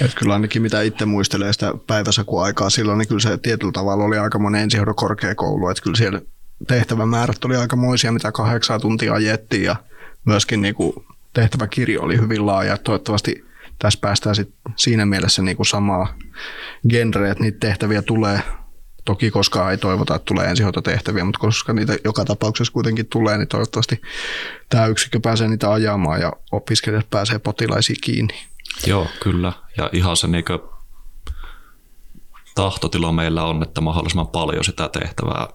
[0.00, 4.18] Et kyllä ainakin mitä itse muistelee sitä päiväsakuaikaa silloin, niin kyllä se tietyllä tavalla oli
[4.18, 6.20] aika monen ensihoidon korkeakoulu, että kyllä siellä
[6.68, 9.76] tehtävämäärät oli aika moisia, mitä kahdeksaa tuntia ajettiin ja
[10.24, 10.92] myöskin niin kuin
[11.32, 12.76] tehtäväkirjo oli hyvin laaja.
[12.76, 13.44] Toivottavasti
[13.78, 16.14] tässä päästään sit siinä mielessä niin kuin samaa
[16.88, 18.42] genreä, että niitä tehtäviä tulee
[19.04, 23.48] Toki koskaan ei toivota, että tulee ensihoitotehtäviä, mutta koska niitä joka tapauksessa kuitenkin tulee, niin
[23.48, 24.00] toivottavasti
[24.68, 28.34] tämä yksikö pääsee niitä ajamaan ja opiskelijat pääsee potilaisiin kiinni.
[28.86, 29.52] Joo, kyllä.
[29.76, 30.44] Ja ihan se niin
[32.54, 35.48] tahtotila meillä on, että mahdollisimman paljon sitä tehtävää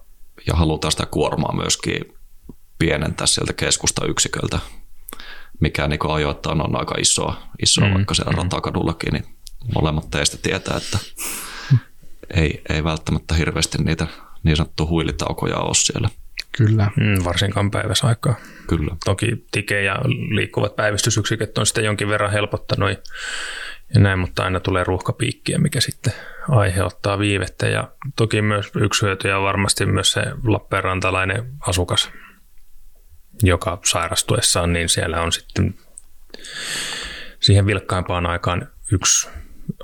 [0.46, 2.14] ja halutaan sitä kuormaa myöskin
[2.78, 4.58] pienentää sieltä keskustayksiköiltä,
[5.60, 8.38] mikä niin ajoittain on aika isoa, isoa mm, vaikka siellä mm.
[8.38, 9.24] ratakadullakin, niin
[9.74, 10.98] molemmat teistä tietää, että
[12.34, 14.06] ei, ei välttämättä hirveästi niitä
[14.42, 16.08] niin sanottuja huilitaukoja ole siellä.
[16.56, 16.90] Kyllä.
[16.96, 18.34] Mm, varsinkaan päiväsaikaa.
[18.68, 18.96] Kyllä.
[19.04, 19.96] Toki tike ja
[20.30, 22.90] liikkuvat päivystysyksiköt on sitä jonkin verran helpottanut
[23.94, 26.12] ja näin, mutta aina tulee ruuhkapiikkiä, mikä sitten
[26.48, 27.68] aiheuttaa viivettä.
[27.68, 32.10] Ja toki myös yksi hyötyjä on varmasti myös se Lappeenrantalainen asukas,
[33.42, 35.74] joka sairastuessaan, niin siellä on sitten
[37.40, 39.28] siihen vilkkaimpaan aikaan yksi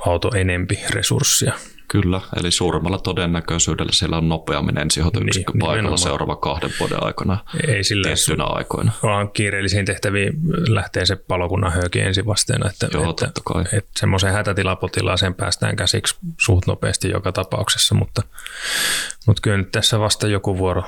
[0.06, 1.52] auto enempi resurssia.
[1.92, 5.98] Kyllä, eli suurimmalla todennäköisyydellä siellä on nopeammin ensihoitoyksikkö niin, paikalla nimenomaan.
[5.98, 8.92] seuraava kahden vuoden aikana Ei sillä tiettynä aikoina.
[9.02, 10.32] Vaan kiireellisiin tehtäviin
[10.68, 13.64] lähtee se palokunnan hööki ensivasteena, että, Joo, että, kai.
[13.72, 18.22] että semmoiseen hätätilapotilaaseen päästään käsiksi suht nopeasti joka tapauksessa, mutta,
[19.26, 20.82] mutta kyllä nyt tässä vasta joku vuoro,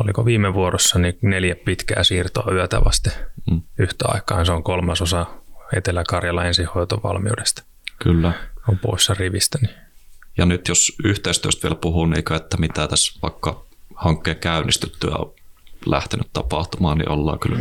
[0.00, 3.12] oliko viime vuorossa, niin neljä pitkää siirtoa yötä vasten
[3.50, 3.62] mm.
[3.78, 4.46] yhtä aikaan.
[4.46, 5.26] Se on kolmasosa
[5.76, 7.62] Etelä-Karjala ensihoitovalmiudesta.
[8.02, 8.32] Kyllä.
[8.68, 9.58] On poissa rivistä.
[9.62, 9.83] Niin.
[10.36, 15.34] Ja nyt jos yhteistyöstä vielä puhuu, niin että mitä tässä vaikka hankkeen käynnistyttyä on
[15.86, 17.58] lähtenyt tapahtumaan, niin ollaan kyllä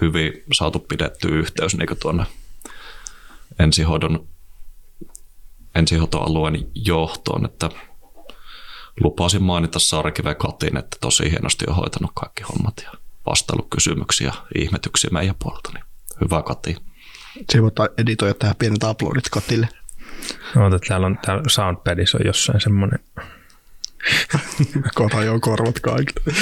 [0.00, 2.24] hyvin saatu pidetty yhteys niin tuonne
[3.58, 4.26] ensihoidon,
[5.74, 7.70] ensihoitoalueen johtoon, että
[9.00, 12.92] lupasin mainita Sarkive Katin, että tosi hienosti on hoitanut kaikki hommat ja
[13.26, 15.84] vastailut kysymyksiä ja ihmetyksiä meidän puolelta, niin
[16.20, 16.76] hyvä Kati.
[17.52, 19.68] Se voit editoida tähän pienet uploadit kotille.
[20.56, 22.98] Oota, täällä on täällä Soundpadissa on jossain semmoinen.
[24.94, 26.36] Kota jo korvat kaikille.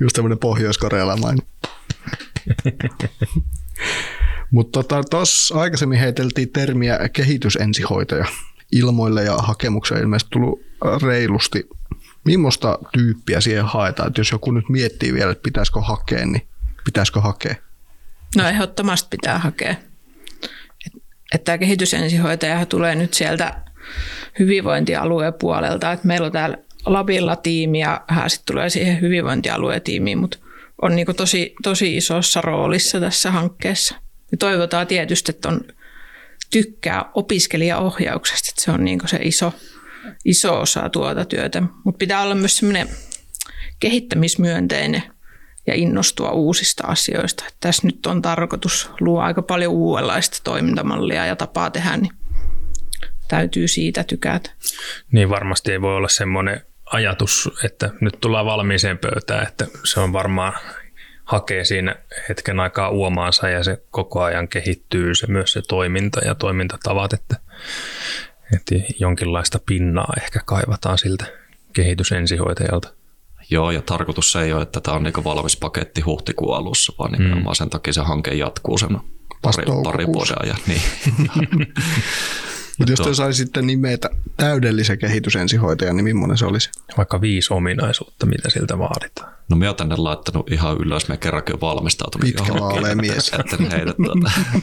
[0.00, 1.46] Just tämmöinen pohjois-korealainen.
[4.50, 8.24] Mutta tota, tuossa aikaisemmin heiteltiin termiä kehitysensihoitaja.
[8.72, 10.62] Ilmoille ja hakemuksia ilmeisesti tullut
[11.02, 11.68] reilusti.
[12.24, 14.08] Millaista tyyppiä siihen haetaan?
[14.08, 16.46] Että jos joku nyt miettii vielä, että pitäisikö hakea, niin
[16.84, 17.54] pitäisikö hakea?
[18.36, 19.74] No ehdottomasti pitää hakea.
[21.34, 23.54] Että tämä kehitysensihoitaja tulee nyt sieltä
[24.38, 25.92] hyvinvointialueen puolelta.
[25.92, 30.38] Että meillä on täällä Labilla tiimi ja hän sitten tulee siihen hyvinvointialueen tiimiin, mutta
[30.82, 33.94] on niin tosi, tosi isossa roolissa tässä hankkeessa.
[34.32, 35.60] Ja toivotaan tietysti, että on
[36.50, 39.52] tykkää opiskelijaohjauksesta, että se on niin se iso,
[40.24, 41.62] iso osa tuota työtä.
[41.84, 42.88] Mutta pitää olla myös semmoinen
[43.80, 45.02] kehittämismyönteinen
[45.66, 47.44] ja innostua uusista asioista.
[47.60, 52.12] Tässä nyt on tarkoitus luoda aika paljon uudenlaista toimintamallia ja tapaa tehdä, niin
[53.28, 54.50] täytyy siitä tykätä.
[55.12, 56.60] Niin varmasti ei voi olla semmoinen
[56.92, 60.52] ajatus, että nyt tullaan valmiiseen pöytään, että se on varmaan
[61.24, 61.96] hakee siinä
[62.28, 67.36] hetken aikaa uomaansa ja se koko ajan kehittyy se myös se toiminta ja toimintatavat, että,
[68.54, 71.24] että jonkinlaista pinnaa ehkä kaivataan siltä
[71.72, 73.01] kehitysensihoitajalta.
[73.50, 77.54] Joo, ja tarkoitus ei ole, että tämä on niin valmis paketti huhtikuun alussa, vaan nimenomaan
[77.54, 77.58] mm.
[77.58, 78.98] sen takia se hanke jatkuu sen
[79.42, 80.58] pari, pari vuoden ajan.
[80.66, 80.82] Niin.
[82.78, 86.70] Mutta jos te saisitte nimetä täydellisen kehitysensihoitajan, niin millainen se olisi?
[86.96, 89.32] Vaikka viisi ominaisuutta, mitä siltä vaaditaan.
[89.48, 93.32] No me oon tänne laittanut ihan ylös, me kerrankin valmistautunut Pitkä vaalea mies.
[93.38, 94.30] Että heitä tuota.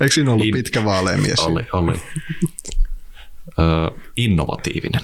[0.00, 0.54] Eikö siinä ollut In...
[0.54, 1.38] pitkä vaalea mies?
[1.38, 1.92] Oli, oli.
[3.58, 5.02] Ö, innovatiivinen.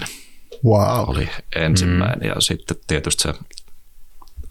[0.65, 1.09] Wow.
[1.09, 2.27] Oli ensimmäinen mm.
[2.27, 3.33] ja sitten tietysti se,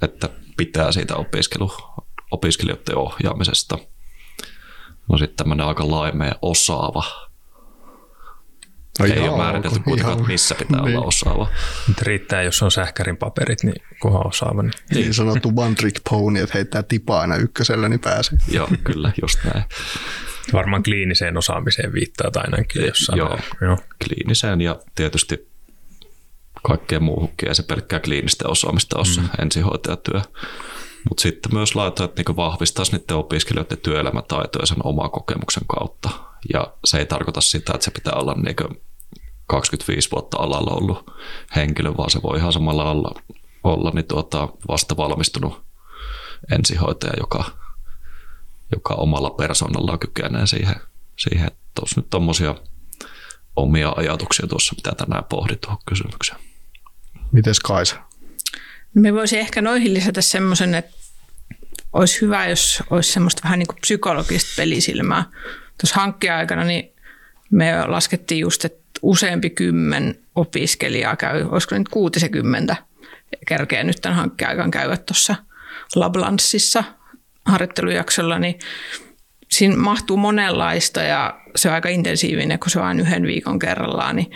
[0.03, 1.73] että pitää siitä opiskelu,
[2.31, 3.79] opiskelijoiden ohjaamisesta–
[5.11, 7.05] No sitten tämmöinen aika laimea osaava.
[8.99, 10.97] No Ei ole määritelty kuitenkaan, että missä pitää niin.
[10.97, 11.49] olla osaava.
[11.89, 14.63] Nyt riittää, jos on sähkärin paperit, niin kunhan osaava.
[14.63, 18.39] Niin, niin sanottu one trick pony, että heittää tipaa aina ykkösellä, niin pääsee.
[18.49, 19.65] joo, kyllä, just näin.
[20.53, 23.19] Varmaan kliiniseen osaamiseen viittaa ainakin jossain.
[23.19, 25.50] Joo, joo, kliiniseen ja tietysti
[26.63, 29.29] kaikkeen muuhunkin, ja se pelkkää kliinistä osaamista on mm.
[29.43, 30.21] ensihoitajatyö.
[31.09, 36.11] Mutta sitten myös laittaa, että niinku vahvistaisi niiden opiskelijoiden työelämätaitoja sen oman kokemuksen kautta.
[36.53, 38.65] Ja se ei tarkoita sitä, että se pitää olla niinku
[39.47, 41.11] 25 vuotta alalla ollut
[41.57, 43.21] henkilö, vaan se voi ihan samalla olla,
[43.65, 45.63] olla niin tuota, vasta valmistunut
[46.53, 47.45] ensihoitaja, joka,
[48.73, 50.81] joka omalla persoonallaan kykenee siihen.
[51.17, 51.51] siihen.
[51.75, 52.55] Tuossa nyt tuommoisia
[53.57, 56.50] omia ajatuksia tuossa, mitä tänään pohdit tuohon kysymykseen.
[57.33, 57.97] Mites Kaisa?
[58.95, 60.97] No me voisi ehkä noihin lisätä semmoisen, että
[61.93, 65.25] olisi hyvä, jos olisi semmoista vähän niin kuin psykologista pelisilmää.
[65.81, 66.93] Tuossa hankkeen aikana niin
[67.51, 72.77] me laskettiin just, että useampi kymmen opiskelijaa käy, olisiko nyt 60
[73.47, 75.35] kerkeä nyt tämän hankkeen aikana käydä tuossa
[75.95, 76.85] Lablanssissa
[77.45, 78.59] harjoittelujaksolla, niin
[79.49, 84.17] siinä mahtuu monenlaista ja se on aika intensiivinen, kun se on vain yhden viikon kerrallaan,
[84.17, 84.31] niin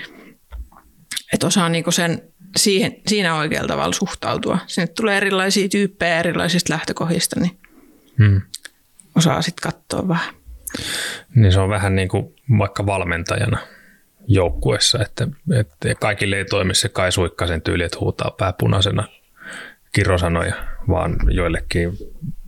[1.33, 2.23] että osaa niinku sen
[2.57, 4.59] siihen, siinä oikealla tavalla suhtautua.
[4.67, 7.59] Sinne tulee erilaisia tyyppejä erilaisista lähtökohdista, niin
[8.19, 8.43] hmm.
[9.17, 10.35] osaa sitten katsoa vähän.
[11.35, 13.59] Niin se on vähän niin kuin vaikka valmentajana
[14.27, 19.09] joukkuessa, että, että kaikille ei toimi se Kai Suikkasen tyyli, että huutaa pääpunaisena
[19.93, 20.55] kirosanoja,
[20.89, 21.99] vaan joillekin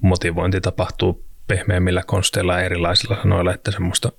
[0.01, 4.12] motivointi tapahtuu pehmeämmillä konsteilla ja erilaisilla sanoilla, että semmoista,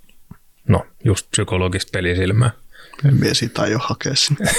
[0.68, 2.52] no just psykologista pelisilmää.
[3.06, 4.52] En mie siitä aio hakea sinne.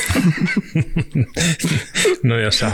[2.22, 2.70] no jos sä,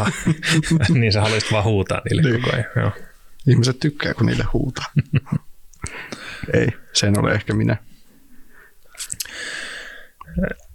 [0.94, 2.42] niin sä haluaisit vaan huutaa niille niin.
[2.42, 2.66] koko ajan.
[2.77, 2.90] Joo.
[3.48, 4.87] Ihmiset tykkää, kun niille huutaa.
[6.55, 7.77] Ei, sen ole ehkä minä.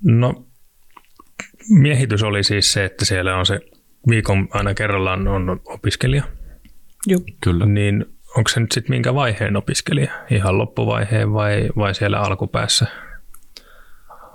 [0.04, 0.46] No,
[1.70, 3.60] miehitys oli siis se, että siellä on se
[4.10, 6.24] viikon aina kerrallaan on opiskelija.
[7.08, 7.22] Joo.
[7.42, 7.66] Kyllä.
[7.66, 8.06] Niin
[8.38, 10.12] onko se nyt sitten minkä vaiheen opiskelija?
[10.32, 12.88] Ihan loppuvaiheen vai, vai siellä alkupäässä?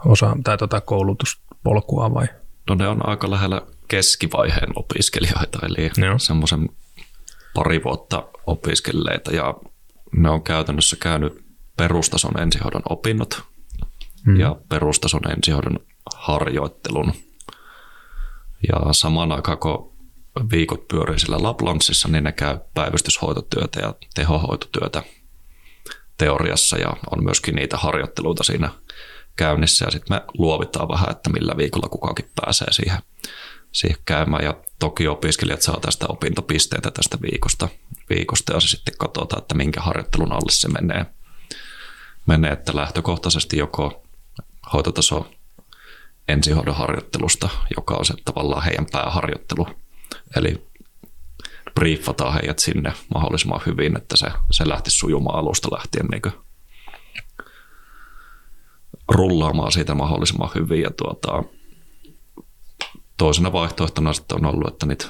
[0.04, 2.26] Osa, tai tota koulutuspolkua vai?
[2.68, 6.68] No ne on aika lähellä keskivaiheen opiskelijoita, eli semmoisen
[7.54, 9.54] pari vuotta opiskelleita ja
[10.16, 11.44] ne on käytännössä käynyt
[11.76, 13.42] perustason ensihoidon opinnot
[14.26, 14.40] mm.
[14.40, 15.78] ja perustason ensihoidon
[16.16, 17.12] harjoittelun.
[18.68, 19.94] Ja samaan aikaan, kun
[20.50, 25.02] viikot pyörii sillä Laplanssissa, niin ne käy päivystyshoitotyötä ja tehohoitotyötä
[26.18, 28.70] teoriassa ja on myöskin niitä harjoitteluita siinä
[29.36, 32.98] käynnissä ja sitten me luovitaan vähän, että millä viikolla kukakin pääsee siihen,
[33.72, 34.44] siihen käymään.
[34.44, 37.68] Ja toki opiskelijat saa tästä opintopisteitä tästä viikosta,
[38.10, 41.06] viikosta ja se sitten katsotaan, että minkä harjoittelun alle se menee.
[42.26, 44.04] menee että lähtökohtaisesti joko
[44.72, 45.30] hoitotaso
[46.28, 49.66] ensihoidon harjoittelusta, joka on se tavallaan heidän pääharjoittelu.
[50.36, 50.66] Eli
[51.74, 56.43] briefataan heidät sinne mahdollisimman hyvin, että se, se lähtisi sujumaan alusta lähtien niin
[59.08, 60.82] rullaamaan siitä mahdollisimman hyvin.
[60.82, 61.44] Ja tuota,
[63.16, 65.06] toisena vaihtoehtona sitten on ollut, että niitä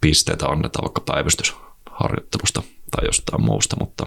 [0.00, 4.06] pisteitä annetaan vaikka päivystysharjoittelusta tai jostain muusta, mutta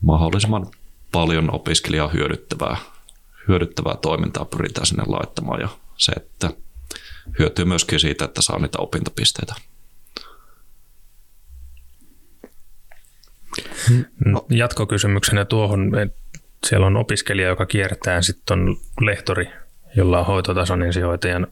[0.00, 0.66] mahdollisimman
[1.12, 2.76] paljon opiskelijaa hyödyttävää,
[3.48, 6.50] hyödyttävää toimintaa pyritään sinne laittamaan ja se, että
[7.38, 9.54] hyötyy myöskin siitä, että saa niitä opintopisteitä.
[14.24, 14.46] No.
[14.50, 15.92] Jatkokysymyksenä tuohon,
[16.66, 19.50] siellä on opiskelija, joka kiertää, sitten on lehtori,
[19.96, 21.46] jolla on hoitotason ensihoitajan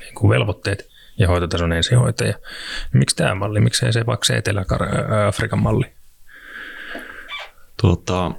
[0.00, 2.34] niin kuin velvoitteet ja hoitotason ensihoitaja.
[2.92, 5.92] Miksi tämä malli, miksei se vaikka se Etelä-Afrikan malli?
[7.80, 8.30] Tuota,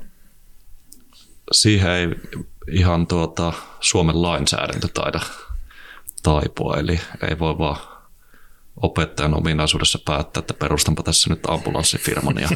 [1.51, 2.07] siihen ei
[2.71, 5.19] ihan tuota, Suomen lainsäädäntö taida
[6.23, 7.94] taipua, eli ei voi vaan
[8.81, 12.37] opettajan ominaisuudessa päättää, että perustanpa tässä nyt ambulanssifirman.
[12.37, 12.49] Ja...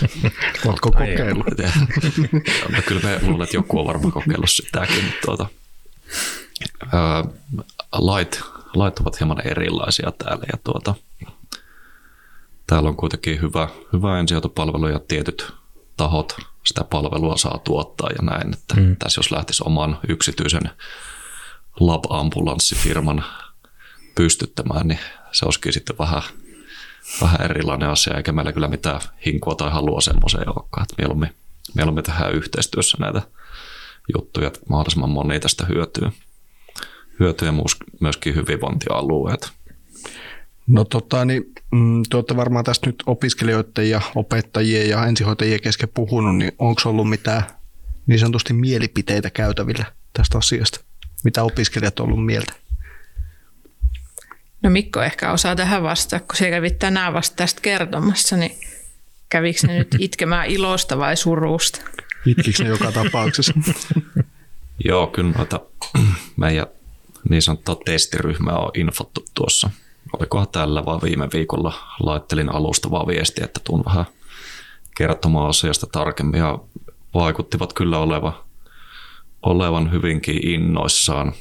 [0.66, 1.46] Oletko kokeillut?
[2.72, 5.14] no, kyllä me luulen, että joku on varmaan kokeillut sitäkin.
[5.26, 5.46] Tuota,
[6.92, 7.24] ää,
[7.92, 8.40] lait,
[8.74, 10.94] lait ovat hieman erilaisia täällä ja tuota,
[12.66, 15.52] täällä on kuitenkin hyvä, hyvä ensihoitopalvelu ja tietyt
[15.96, 18.52] tahot sitä palvelua saa tuottaa ja näin.
[18.52, 18.96] Että mm.
[18.96, 20.70] Tässä jos lähtisi oman yksityisen
[21.80, 23.24] lab-ambulanssifirman
[24.14, 24.98] pystyttämään, niin
[25.32, 26.22] se olisikin sitten vähän,
[27.20, 30.82] vähän erilainen asia, eikä meillä kyllä mitään hinkua tai halua semmoiseen olekaan.
[30.82, 31.30] Että mieluummin,
[31.74, 33.22] mieluummin tehdään yhteistyössä näitä
[34.14, 36.08] juttuja, että mahdollisimman moni tästä hyötyy.
[37.20, 37.48] Hyötyy
[38.00, 39.50] myöskin hyvinvointialueet.
[40.66, 45.88] No tota, niin, mm, te olette varmaan tästä nyt opiskelijoiden ja opettajien ja ensihoitajien kesken
[45.94, 47.42] puhunut, niin onko ollut mitään
[48.06, 50.80] niin sanotusti mielipiteitä käytävillä tästä asiasta?
[51.24, 52.61] Mitä opiskelijat on ollut mieltä?
[54.62, 58.58] No Mikko ehkä osaa tähän vastata, kun se kävi tänään vasta tästä kertomassa, niin
[59.28, 61.80] kävikö ne nyt itkemään ilosta vai surusta?
[62.26, 63.52] Itkikö ne joka tapauksessa?
[64.88, 65.60] Joo, kyllä noita
[66.36, 66.66] meidän
[67.30, 69.70] niin sanottua testiryhmää on infottu tuossa.
[70.18, 74.04] Olikohan tällä vai viime viikolla laittelin alustavaa viestiä, että tuun vähän
[74.96, 76.58] kertomaan asiasta tarkemmin ja
[77.14, 78.34] vaikuttivat kyllä olevan,
[79.42, 81.32] olevan hyvinkin innoissaan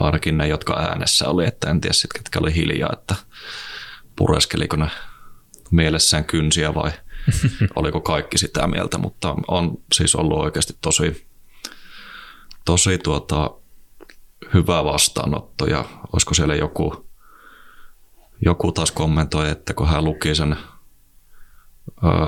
[0.00, 3.14] ainakin ne, jotka äänessä oli, että en tiedä sitten, ketkä oli hiljaa, että
[4.16, 4.90] pureskeliko ne
[5.70, 6.90] mielessään kynsiä vai
[7.76, 11.26] oliko kaikki sitä mieltä, mutta on siis ollut oikeasti tosi,
[12.64, 13.50] tosi tuota,
[14.54, 15.66] hyvä vastaanotto.
[15.66, 17.10] Ja olisiko siellä joku,
[18.44, 20.56] joku taas kommentoi, että kun hän luki sen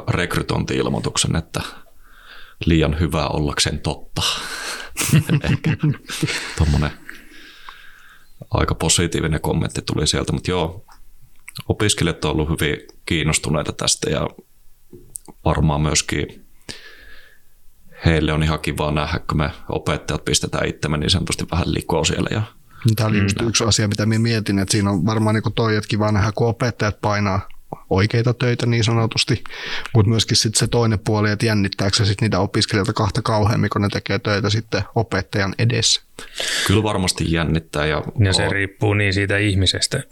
[0.09, 1.61] rekrytointi-ilmoituksen, että
[2.65, 4.23] liian hyvä ollakseen totta.
[5.51, 5.77] Ehkä
[6.59, 7.02] tuommoinen
[8.55, 10.85] aika positiivinen kommentti tuli sieltä, mutta joo,
[11.69, 14.29] opiskelijat on ollut hyvin kiinnostuneita tästä ja
[15.45, 16.47] varmaan myöskin
[18.05, 22.29] heille on ihan kiva nähdä, kun me opettajat pistetään itsemme niin sanotusti vähän likoon siellä.
[22.31, 22.43] Ja
[22.97, 25.89] Tämä oli just yksi asia, mitä minä mietin, että siinä on varmaan niin toi, että
[25.89, 27.49] kiva nähdä, kun opettajat painaa
[27.91, 29.45] oikeita töitä niin sanotusti,
[29.95, 33.83] mutta myöskin sitten se toinen puoli, että jännittääkö se sitten niitä opiskelijoita kahta kauheammin, kun
[33.83, 36.03] ne tekee töitä sitten opettajan edessä?
[36.67, 37.87] Kyllä varmasti jännittää.
[37.87, 40.03] Ja, ja se riippuu niin siitä ihmisestä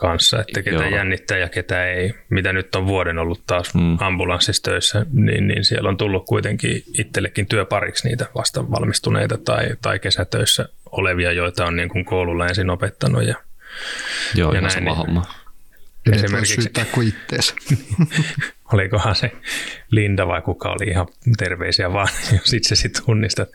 [0.00, 0.90] kanssa, että ketä Joo.
[0.90, 2.14] jännittää ja ketä ei.
[2.30, 3.96] Mitä nyt on vuoden ollut taas mm.
[4.00, 9.98] ambulanssissa töissä, niin, niin siellä on tullut kuitenkin itsellekin työpariksi niitä vasta valmistuneita tai, tai
[9.98, 13.22] kesätöissä olevia, joita on niin kuin koululla ensin opettanut.
[13.22, 13.34] Ja,
[14.34, 15.24] Joo, ja näin, sama niin, homma.
[16.12, 17.54] Esimerkiksi syyttää kuin itteensä.
[18.72, 19.32] Olikohan se
[19.90, 21.06] Linda vai kuka oli ihan
[21.38, 22.08] terveisiä vaan.
[22.44, 23.48] Sitten se sitten tunnistat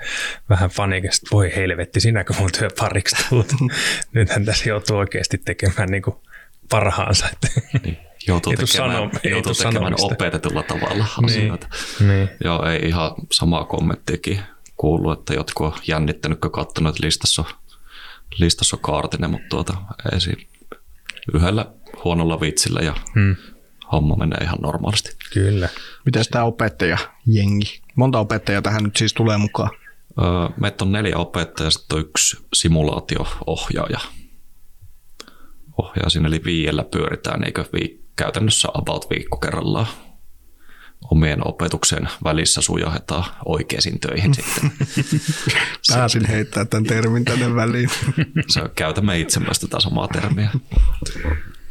[0.50, 3.54] vähän panikasta, voi helvetti, sinäkö mun työpariksi tullut.
[4.14, 6.16] Nythän tässä joutuu oikeasti tekemään niin kuin
[6.70, 7.30] parhaansa.
[7.84, 7.98] Niin.
[8.28, 11.26] Joutuu ei tekemään, sano, joutuu ei tekemään opetetulla tavalla niin.
[11.26, 11.68] asioita.
[12.00, 12.30] Niin.
[12.44, 14.40] Joo, ei ihan samaa kommenttiakin
[14.78, 17.48] kuuluu, että jotkut on jännittänyt, kun katsonut, että listassa on,
[18.40, 19.74] listassa on kaartinen, mutta tuota,
[20.14, 20.44] ei siinä
[21.34, 21.66] yhdellä
[22.06, 23.36] huonolla vitsillä ja hmm.
[23.92, 25.16] homma menee ihan normaalisti.
[25.34, 25.70] Kyllä.
[26.06, 27.82] Miten tämä opettaja jengi?
[27.96, 29.70] Monta opettajaa tähän nyt siis tulee mukaan?
[30.22, 30.26] Öö,
[30.62, 34.00] meitä on neljä opettajaa ja sitten on yksi simulaatio-ohjaaja.
[35.78, 39.88] Ohjaa sinne, eli viiellä pyöritään eikö viik- käytännössä about viikko kerrallaan.
[41.12, 44.72] omien opetuksen välissä sujahetaan oikeisiin töihin sitten.
[45.94, 47.90] Pääsin heittää tämän termin tänne väliin.
[48.54, 50.50] Se on, käytämme itsemmästä tätä samaa termiä.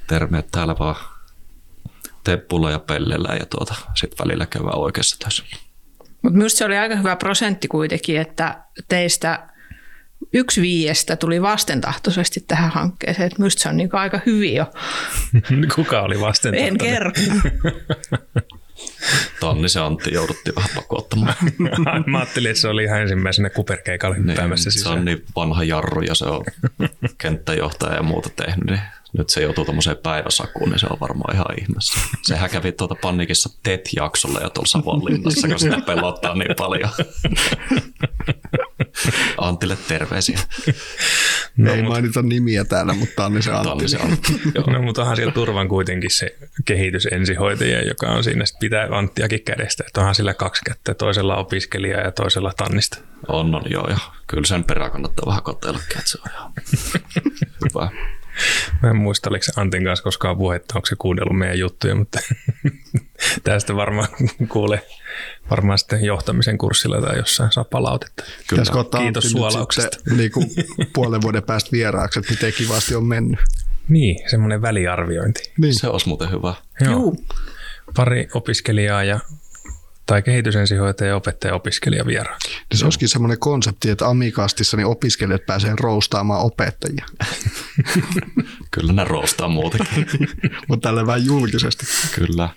[0.07, 0.97] Termiä täällä vaan
[2.25, 5.45] teppulla ja pellellä ja tuota, sitten välillä käydään oikeassa töissä.
[6.23, 9.49] Mutta minusta se oli aika hyvä prosentti kuitenkin, että teistä
[10.33, 13.27] yksi viiestä tuli vastentahtoisesti tähän hankkeeseen.
[13.27, 14.67] Että minusta se on niinku aika hyvin jo.
[15.75, 16.73] Kuka oli vastentahtoinen?
[16.73, 17.13] En kerro.
[19.41, 21.35] Tanni se Antti jouduttiin vähän pakottamaan.
[22.07, 26.01] Mä ajattelin, että se oli ihan ensimmäisenä kuperkeikalla hyppäämässä Niin, se on niin vanha jarru
[26.01, 26.45] ja se on
[27.19, 28.81] kenttäjohtaja ja muuta tehnyt, niin
[29.19, 32.01] nyt se joutuu tuommoiseen päiväsakuun, niin se on varmaan ihan ihmeessä.
[32.23, 36.91] Sehän kävi tuota Panikissa TET-jaksolla ja tuolla Savonlinnassa, kun sitä pelottaa niin paljon.
[39.39, 40.39] Antille terveisiä.
[41.57, 43.69] No, Ei mainita nimiä täällä, mutta Anni se Antti.
[43.69, 44.41] Tanni se Antti.
[44.55, 44.71] Joo.
[44.71, 49.43] No, mutta onhan siellä turvan kuitenkin se kehitys ensihoitaja, joka on siinä, sit pitää Anttiakin
[49.45, 49.85] kädestä.
[49.87, 52.99] Että onhan sillä kaksi kättä, toisella opiskelija ja toisella tannista.
[53.29, 56.53] On, on, joo, ja kyllä sen perään kannattaa vähän katsellakin, että se on ihan
[57.65, 57.91] hyvä.
[58.83, 62.21] Mä en muista, oliko se Antin kanssa koskaan puhetta, onko se kuunnellut meidän juttuja, mutta
[63.45, 64.09] tästä varmaan
[64.49, 64.87] kuulee
[65.51, 68.25] varmaan sitten johtamisen kurssilla tai jossain saa palautetta.
[68.51, 69.97] Pitäisikö ottaa Kiitos suolauksesta.
[69.97, 70.47] sitten niin kuin
[70.93, 73.41] puolen vuoden päästä vieraaksi, että miten kivasti on mennyt.
[73.89, 75.53] Niin, semmoinen väliarviointi.
[75.59, 75.75] Niin.
[75.75, 76.55] Se olisi muuten hyvä.
[76.81, 76.93] Joo.
[76.93, 77.25] Juu.
[77.97, 79.21] Pari opiskelijaa ja
[80.07, 82.41] tai kehitysensihoitaja ja opettaja opiskelija vieraan.
[82.71, 87.07] Niin se olisikin semmoinen konsepti, että Amikastissa niin opiskelijat pääsee roustaamaan opettajia,
[88.71, 90.07] Kyllä ne roostaa muutenkin.
[90.69, 91.87] mutta tällä vähän julkisesti.
[92.15, 92.49] Kyllä.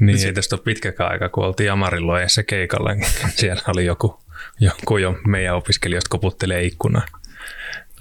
[0.00, 2.94] Niin, ei tästä ole pitkäkään aika, kun oltiin Amarilloessa keikalla.
[2.94, 4.20] niin Siellä oli joku,
[4.60, 7.06] joku jo meidän opiskelijoista koputtelee ikkunaa.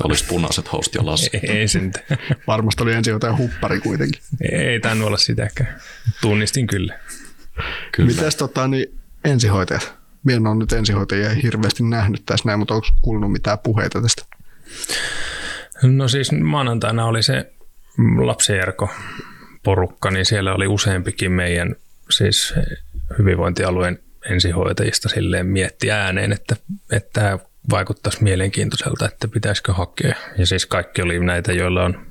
[0.03, 1.29] Olisi punaiset host ja lassi.
[1.33, 1.97] Ei, ei se nyt,
[2.47, 4.21] Varmasti oli ensin jotain huppari kuitenkin.
[4.51, 5.81] ei tainnut olla sitäkään.
[6.21, 6.99] Tunnistin kyllä.
[7.91, 8.07] Kyllä.
[8.07, 9.93] Mites tota, niin ensihoitajat?
[10.23, 14.25] Minä en ole nyt ensihoitajia hirveästi nähnyt tässä näin, mutta onko kuulunut mitään puheita tästä?
[15.83, 17.53] No siis maanantaina oli se
[18.17, 18.89] lapsijärko
[19.63, 21.75] porukka, niin siellä oli useampikin meidän
[22.09, 22.53] siis
[23.17, 23.99] hyvinvointialueen
[24.29, 26.55] ensihoitajista silleen mietti ääneen, että,
[26.91, 27.39] että
[27.69, 30.15] vaikuttaisi mielenkiintoiselta, että pitäisikö hakea.
[30.37, 32.05] Ja siis kaikki oli näitä, joilla on,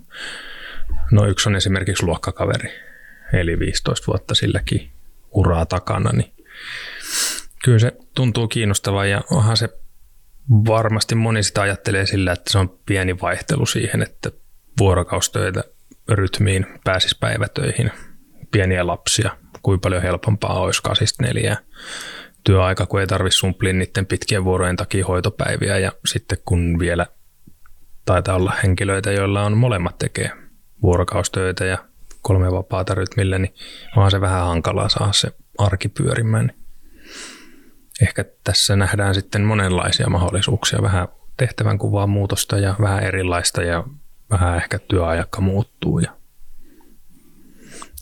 [1.10, 2.72] no yksi on esimerkiksi luokkakaveri,
[3.32, 4.90] eli 15 vuotta silläkin
[5.30, 6.34] uraa takana, niin
[7.64, 9.68] kyllä se tuntuu kiinnostavaa ja onhan se
[10.50, 14.30] varmasti moni sitä ajattelee sillä, että se on pieni vaihtelu siihen, että
[14.78, 15.64] vuorokaustöitä
[16.08, 17.90] rytmiin pääsisi päivätöihin,
[18.52, 19.30] pieniä lapsia,
[19.62, 21.56] kuinka paljon helpompaa olisi kasista neljää.
[22.44, 27.06] Työaika, kun ei tarvitse sumplia niiden pitkien vuorojen takia hoitopäiviä ja sitten kun vielä
[28.04, 30.30] taitaa olla henkilöitä, joilla on molemmat tekee
[30.82, 31.78] vuorokaustöitä ja
[32.22, 33.54] kolme vapaata rytmillä, niin
[33.96, 36.52] onhan se vähän hankalaa saada se arki pyörimään.
[38.02, 43.84] Ehkä tässä nähdään sitten monenlaisia mahdollisuuksia, vähän tehtävän kuvaa muutosta ja vähän erilaista ja
[44.30, 45.98] vähän ehkä työajakka muuttuu.
[45.98, 46.16] Ja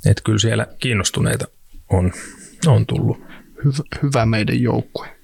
[0.07, 1.47] et kyllä siellä kiinnostuneita
[1.91, 2.13] on,
[2.67, 3.19] on tullut.
[3.65, 5.17] Hyvä, hyvä meidän joukkue.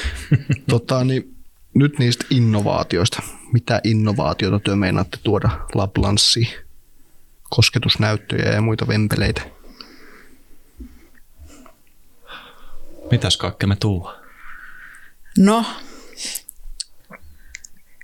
[0.70, 1.34] tota, niin,
[1.74, 3.22] nyt niistä innovaatioista.
[3.52, 6.67] Mitä innovaatiota työ meinaatte tuoda Laplanssiin?
[7.48, 9.42] Kosketusnäyttöjä ja muita vempeleitä.
[13.10, 14.24] Mitäs kaikkea me tuodaan?
[15.38, 15.64] No,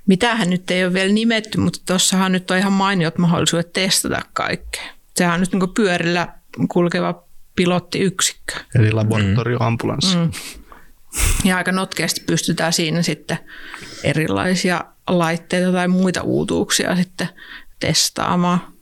[0.07, 4.93] mitähän nyt ei ole vielä nimetty, mutta tuossahan nyt on ihan mainiot mahdollisuudet testata kaikkea.
[5.17, 6.29] Sehän on nyt niin pyörillä
[6.69, 7.25] kulkeva
[7.57, 8.55] pilottiyksikkö.
[8.75, 10.17] Eli laboratorioambulanssi.
[10.17, 10.31] Mm.
[11.45, 13.39] Ja aika notkeasti pystytään siinä sitten
[14.05, 17.29] erilaisia laitteita tai muita uutuuksia sitten
[17.81, 18.74] testaamaan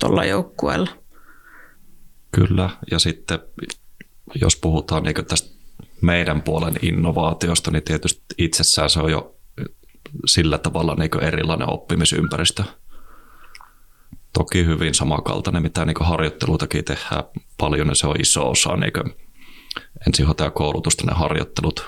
[0.00, 0.90] tuolla joukkueella.
[2.32, 3.38] Kyllä, ja sitten
[4.34, 5.60] jos puhutaan niin tästä
[6.00, 9.36] meidän puolen innovaatiosta, niin tietysti itsessään se on jo
[10.26, 12.64] sillä tavalla niin erilainen oppimisympäristö.
[14.32, 17.24] Toki hyvin samankaltainen, mitä niin harjoittelutakin tehdään
[17.58, 19.14] paljon, niin se on iso osa niin
[20.06, 21.86] ensihoitajakoulutusta ne harjoittelut.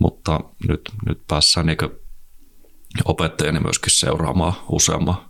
[0.00, 1.78] Mutta nyt, nyt päässään niin
[3.04, 5.29] opettajani myöskin seuraamaan useamman,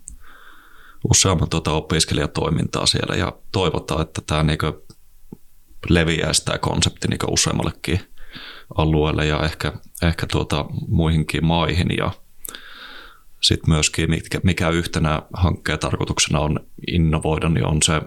[1.10, 4.58] useamman tuota opiskelijatoimintaa siellä ja toivotaan, että tämä niin
[5.88, 8.00] leviäisi tämä konsepti niin useammallekin
[8.76, 9.72] alueelle ja ehkä,
[10.02, 12.10] ehkä tuota muihinkin maihin ja
[13.40, 18.02] sitten myöskin mitkä, mikä yhtenä hankkeen tarkoituksena on innovoida, niin on se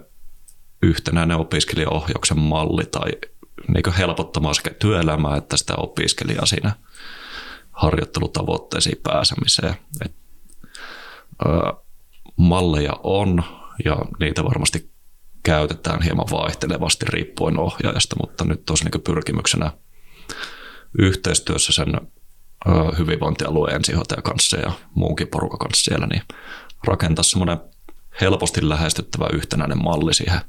[0.84, 3.12] yhtenäinen opiskelijaohjauksen malli tai
[3.68, 6.72] niin helpottamaan sekä työelämää että sitä opiskelijaa siinä
[7.72, 9.76] harjoittelutavoitteisiin pääsemiseen.
[10.06, 10.16] Et,
[11.46, 11.83] ö,
[12.36, 13.44] malleja on
[13.86, 14.94] ja niitä varmasti
[15.44, 19.72] käytetään hieman vaihtelevasti riippuen ohjaajasta, mutta nyt olisi niin pyrkimyksenä
[21.00, 22.02] yhteistyössä sen
[22.98, 26.22] hyvinvointialueen ensihoitaja kanssa ja muunkin porukan kanssa siellä, niin
[26.88, 27.58] rakentaa semmoinen
[28.22, 30.42] helposti lähestyttävä yhtenäinen malli siihen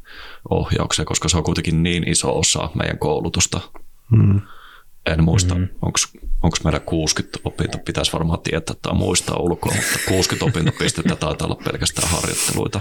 [0.51, 3.61] ohjaukseen, koska se on kuitenkin niin iso osa meidän koulutusta.
[4.11, 4.41] Mm.
[5.07, 5.77] En muista, mm-hmm.
[6.43, 11.63] onko meillä 60 opinto, pitäisi varmaan tietää tai muistaa ulkoa, mutta 60 opintopistettä taitaa olla
[11.65, 12.81] pelkästään harjoitteluita.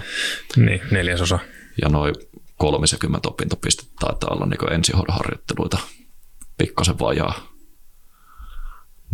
[0.56, 1.38] Niin, neljäsosa.
[1.82, 2.14] Ja noin
[2.56, 5.78] 30 opintopistettä taitaa olla niin ensihoidon harjoitteluita,
[6.58, 7.52] pikkasen vajaa.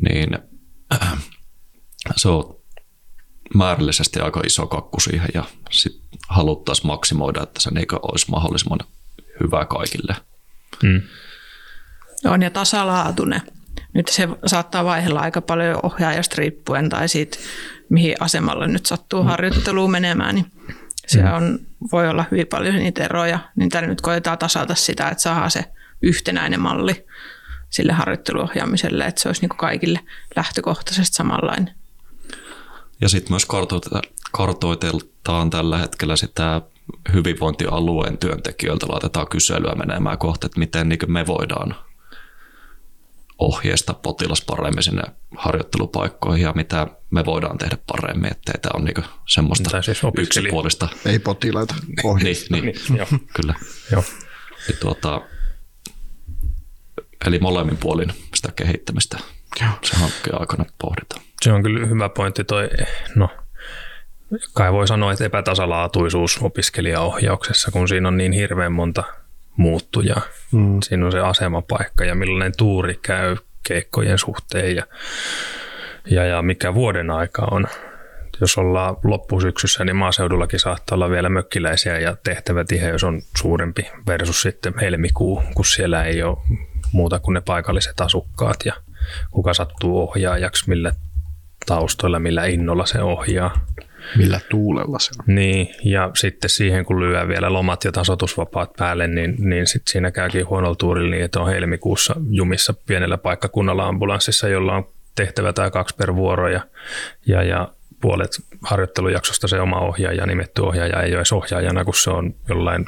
[0.09, 0.39] Niin
[0.93, 1.19] äh,
[2.17, 2.61] se on
[3.55, 8.81] määrällisesti aika iso kakku siihen ja sit haluttaisiin maksimoida, että se niin olisi mahdollisimman
[9.41, 10.17] hyvä kaikille.
[10.83, 11.03] Mm.
[12.25, 13.43] On ja tasalaatuinen.
[13.93, 17.39] Nyt se saattaa vaihella aika paljon ohjaajasta riippuen tai siitä,
[17.89, 20.35] mihin asemalle nyt sattuu harjoitteluun menemään.
[20.35, 20.47] Niin
[21.07, 21.33] se mm.
[21.33, 21.59] on,
[21.93, 23.39] voi olla hyvin paljon niitä eroja.
[23.57, 25.65] Niin täällä nyt koetaan tasata sitä, että saadaan se
[26.03, 27.07] yhtenäinen malli
[27.71, 30.01] sille harjoitteluohjaamiselle, että se olisi niin kaikille
[30.37, 31.75] lähtökohtaisesti samanlainen.
[33.01, 33.47] Ja sitten myös
[34.33, 36.63] kartoiteltaan tällä hetkellä sitä
[37.13, 41.75] hyvinvointialueen työntekijöiltä, laitetaan kyselyä menemään kohta, että miten niin me voidaan
[43.41, 45.03] ohjeista potilas paremmin sinne
[45.37, 50.89] harjoittelupaikkoihin ja mitä me voidaan tehdä paremmin, ettei tämä ole niinku semmoista siis yksipuolista.
[51.07, 51.75] Ei potilaita
[52.05, 52.55] ohjeista.
[52.55, 53.07] niin, niin, niin joo.
[53.35, 53.55] kyllä.
[53.93, 54.05] Joo.
[54.69, 55.23] Ja tuota,
[57.27, 59.19] eli molemmin puolin sitä kehittämistä
[59.61, 59.71] joo.
[59.83, 61.23] se hankkeen aikana pohditaan.
[61.43, 62.69] Se on kyllä hyvä pointti toi,
[63.15, 63.29] no
[64.55, 69.05] kai voi sanoa, että epätasalaatuisuus opiskelijaohjauksessa, kun siinä on niin hirveän monta
[69.61, 70.17] muuttuja.
[70.53, 70.79] Mm.
[70.83, 73.37] Siinä on se asemapaikka ja millainen tuuri käy
[73.69, 74.87] keikkojen suhteen ja,
[76.11, 77.67] ja, ja mikä vuoden aika on.
[78.41, 84.75] Jos ollaan loppusyksyssä, niin maaseudullakin saattaa olla vielä mökkiläisiä ja tehtävätiheys on suurempi versus sitten
[84.81, 86.39] helmikuu, kun siellä ei ole
[86.93, 88.75] muuta kuin ne paikalliset asukkaat ja
[89.31, 90.93] kuka sattuu ohjaajaksi, millä
[91.67, 93.67] taustoilla, millä innolla se ohjaa.
[94.17, 95.35] Millä tuulella se on.
[95.35, 100.11] Niin, ja sitten siihen kun lyö vielä lomat ja tasotusvapaat päälle, niin, niin sitten siinä
[100.11, 104.87] käykin huonolla tuurilla niin, että on helmikuussa jumissa pienellä paikkakunnalla ambulanssissa, jolla on
[105.17, 106.61] tehtävä tai kaksi per vuoro ja,
[107.27, 107.69] ja, ja
[108.01, 108.31] puolet
[108.63, 112.87] harjoittelujaksosta se oma ohjaaja, nimetty ohjaaja ei ole edes ohjaajana, kun se on jollain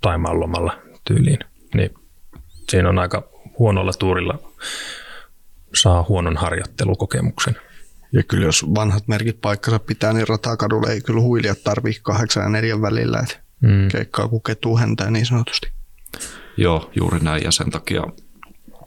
[0.00, 1.38] Taimaan lomalla tyyliin.
[1.74, 1.94] Niin
[2.70, 3.28] siinä on aika
[3.58, 4.38] huonolla tuurilla
[5.74, 7.56] saa huonon harjoittelukokemuksen.
[8.12, 12.48] Ja kyllä jos vanhat merkit paikkansa pitää, niin ratakadulle ei kyllä huilijat tarvii kahdeksan ja
[12.48, 13.88] neljän välillä, että mm.
[13.88, 15.68] keikkaa kun ketuu häntää niin sanotusti.
[16.56, 18.02] Joo, juuri näin ja sen takia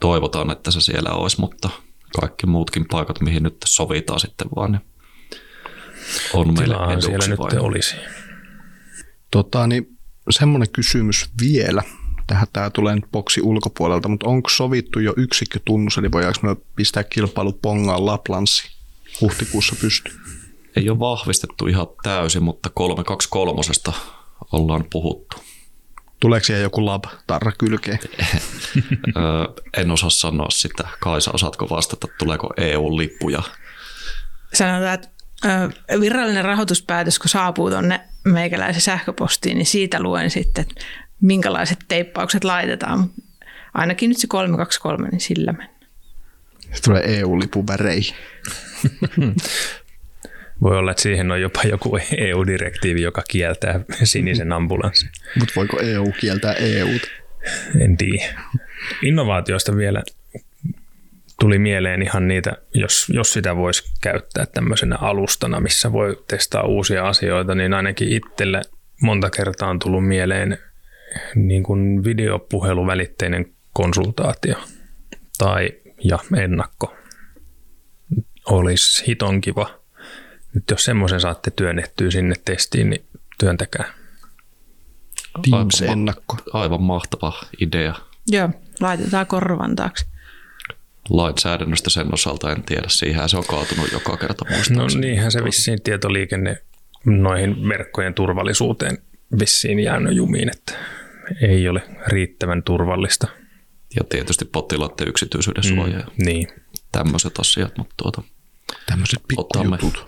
[0.00, 1.70] toivotaan, että se siellä olisi, mutta
[2.20, 4.82] kaikki muutkin paikat, mihin nyt sovitaan sitten vaan, niin
[6.34, 7.58] on meille siellä nyt vai?
[7.58, 7.96] olisi.
[9.30, 9.98] Tota, niin
[10.30, 11.82] semmoinen kysymys vielä.
[12.26, 17.04] Tähän tämä tulee nyt boksi ulkopuolelta, mutta onko sovittu jo yksikkötunnus, eli voidaanko me pistää
[17.04, 18.79] kilpailu pongaan Laplanssiin?
[19.20, 20.12] Huhtikuussa pysty.
[20.76, 23.62] Ei ole vahvistettu ihan täysin, mutta 323
[24.52, 25.36] ollaan puhuttu.
[26.20, 27.98] Tuleeko siellä joku lab tarra kylkeen?
[29.76, 30.88] en osaa sanoa sitä.
[31.00, 33.42] Kaisa, osaatko vastata, tuleeko EU-lippuja?
[34.54, 35.08] Sanotaan, että
[36.00, 40.84] virallinen rahoituspäätös, kun saapuu tuonne meikäläisen sähköpostiin, niin siitä luen sitten, että
[41.20, 43.10] minkälaiset teippaukset laitetaan.
[43.74, 45.79] Ainakin nyt se 323, niin sillä mennään.
[46.72, 48.14] Se tulee EU-lipun väreihin.
[50.62, 55.10] Voi olla, että siihen on jopa joku EU-direktiivi, joka kieltää sinisen ambulanssin.
[55.38, 56.88] Mutta voiko EU kieltää EU?
[57.80, 58.40] En tiedä.
[59.02, 60.02] Innovaatioista vielä
[61.40, 67.08] tuli mieleen ihan niitä, jos, jos sitä voisi käyttää tämmöisenä alustana, missä voi testaa uusia
[67.08, 68.62] asioita, niin ainakin itselle
[69.02, 70.58] monta kertaa on tullut mieleen
[71.34, 74.56] niin kuin videopuheluvälitteinen konsultaatio
[75.38, 75.70] tai
[76.04, 76.96] ja ennakko
[78.46, 79.80] olisi hiton kiva.
[80.54, 83.04] Nyt jos semmoisen saatte työnnettyä sinne testiin, niin
[83.38, 83.84] työntäkää.
[85.50, 86.36] Teams-ennakko.
[86.52, 87.94] Aivan mahtava idea.
[88.28, 90.06] Joo, laitetaan korvan taakse.
[91.08, 92.88] Lainsäädännöstä sen osalta en tiedä.
[92.88, 96.62] Siihen se on kaatunut joka kerta No niinhän se vissiin tietoliikenne
[97.04, 98.98] noihin verkkojen turvallisuuteen
[99.40, 100.72] vissiin jäänyt jumiin, että
[101.42, 103.28] ei ole riittävän turvallista.
[103.96, 105.98] Ja tietysti potilaiden yksityisyyden suoja.
[105.98, 106.48] Mm, niin.
[106.92, 108.22] Tämmöiset asiat, mutta tuota,
[108.86, 110.06] Tämmöiset pikkujutut.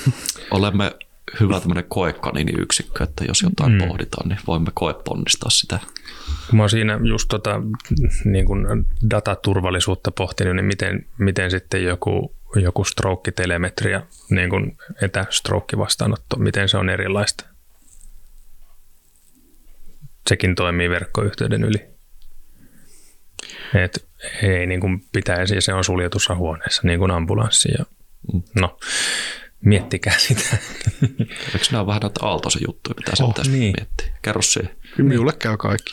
[0.50, 0.92] olemme
[1.40, 3.78] hyvä tämmöinen koekanini-yksikkö, että jos jotain mm.
[3.78, 5.78] pohditaan, niin voimme koeponnistaa sitä.
[6.52, 7.62] Mä oon siinä just tota,
[8.24, 16.68] niin kun dataturvallisuutta pohtinut, niin miten, miten sitten joku, joku stroke-telemetria, niin kuin etästroke-vastaanotto, miten
[16.68, 17.44] se on erilaista?
[20.28, 21.91] sekin toimii verkkoyhteyden yli.
[23.74, 24.08] Et
[24.42, 27.68] ei niin kuin pitäisi, ja se on suljetussa huoneessa, niin kuin ambulanssi.
[27.78, 27.84] Ja,
[28.60, 28.78] no,
[29.60, 30.56] miettikää sitä.
[31.28, 33.74] Eikö nämä ole vähän näitä Aaltoisen juttuja, mitä se Oh, pitäisi niin.
[33.78, 34.18] miettiä?
[34.22, 34.76] Kerro siihen.
[34.96, 35.92] Kyllä minulle käy kaikki.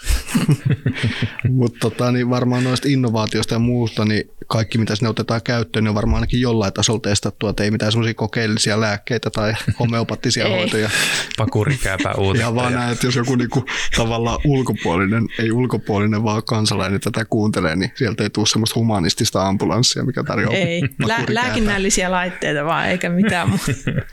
[1.49, 5.89] Mutta tota, niin varmaan noista innovaatioista ja muusta, niin kaikki mitä sinne otetaan käyttöön, niin
[5.89, 10.51] on varmaan ainakin jollain tasolla testattua, että ei mitään semmoisia kokeellisia lääkkeitä tai homeopaattisia Ei.
[10.51, 10.89] hoitoja.
[11.37, 12.43] Pakurikääpä uutetta.
[12.43, 13.65] Ihan vaan ja- näin, että jos joku niinku,
[13.97, 20.03] tavallaan ulkopuolinen, ei ulkopuolinen, vaan kansalainen tätä kuuntelee, niin sieltä ei tule semmoista humanistista ambulanssia,
[20.03, 23.71] mikä tarjoaa Ei, Lä- lääkinnällisiä laitteita vaan, eikä mitään muuta.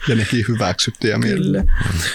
[0.08, 1.26] Ja nekin hyväksyttyjä Kyllä.
[1.34, 1.64] mielellä.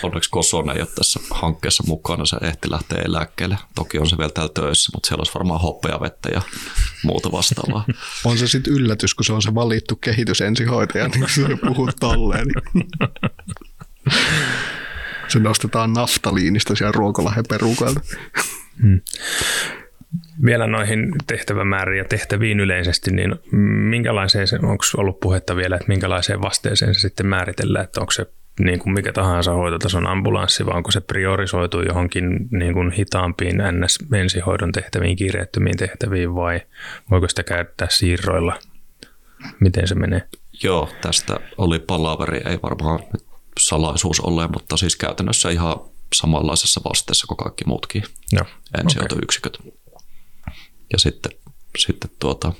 [0.04, 3.58] Onneksi Kosonen ei ole tässä hankkeessa mukana, se ehti lähteä eläkkeelle.
[3.76, 6.42] Toki on se vielä täällä töissä, mutta siellä olisi varmaan hopeavettä ja
[7.04, 7.86] muuta vastaavaa.
[8.26, 12.48] On se sitten yllätys, kun se on se valittu kehitysensihoitaja, niin kun se puhuu tolleen.
[12.74, 12.88] Niin.
[15.28, 18.02] Se nostetaan naftaliinista siellä Ruokolahen perukoilta.
[20.46, 23.36] Vielä noihin tehtävämääriin ja tehtäviin yleisesti, niin
[23.90, 28.26] minkälaiseen se, onko ollut puhetta vielä, että minkälaiseen vasteeseen se sitten määritellään, että onko se
[28.66, 34.72] niin kuin mikä tahansa hoitotason ambulanssi, vai onko se priorisoitu johonkin niin kuin hitaampiin NS-ensihoidon
[34.72, 36.62] tehtäviin, kiireettömiin tehtäviin, vai
[37.12, 38.60] voiko sitä käyttää siirroilla?
[39.60, 40.22] Miten se menee?
[40.64, 43.00] Joo, tästä oli palaveri, ei varmaan
[43.60, 45.76] salaisuus ole, mutta siis käytännössä ihan
[46.16, 48.46] samanlaisessa vasteessa kuin kaikki muutkin Joo,
[48.80, 49.58] ensihoitoyksiköt.
[50.94, 51.32] Ja sitten,
[51.78, 52.54] sitten tuota,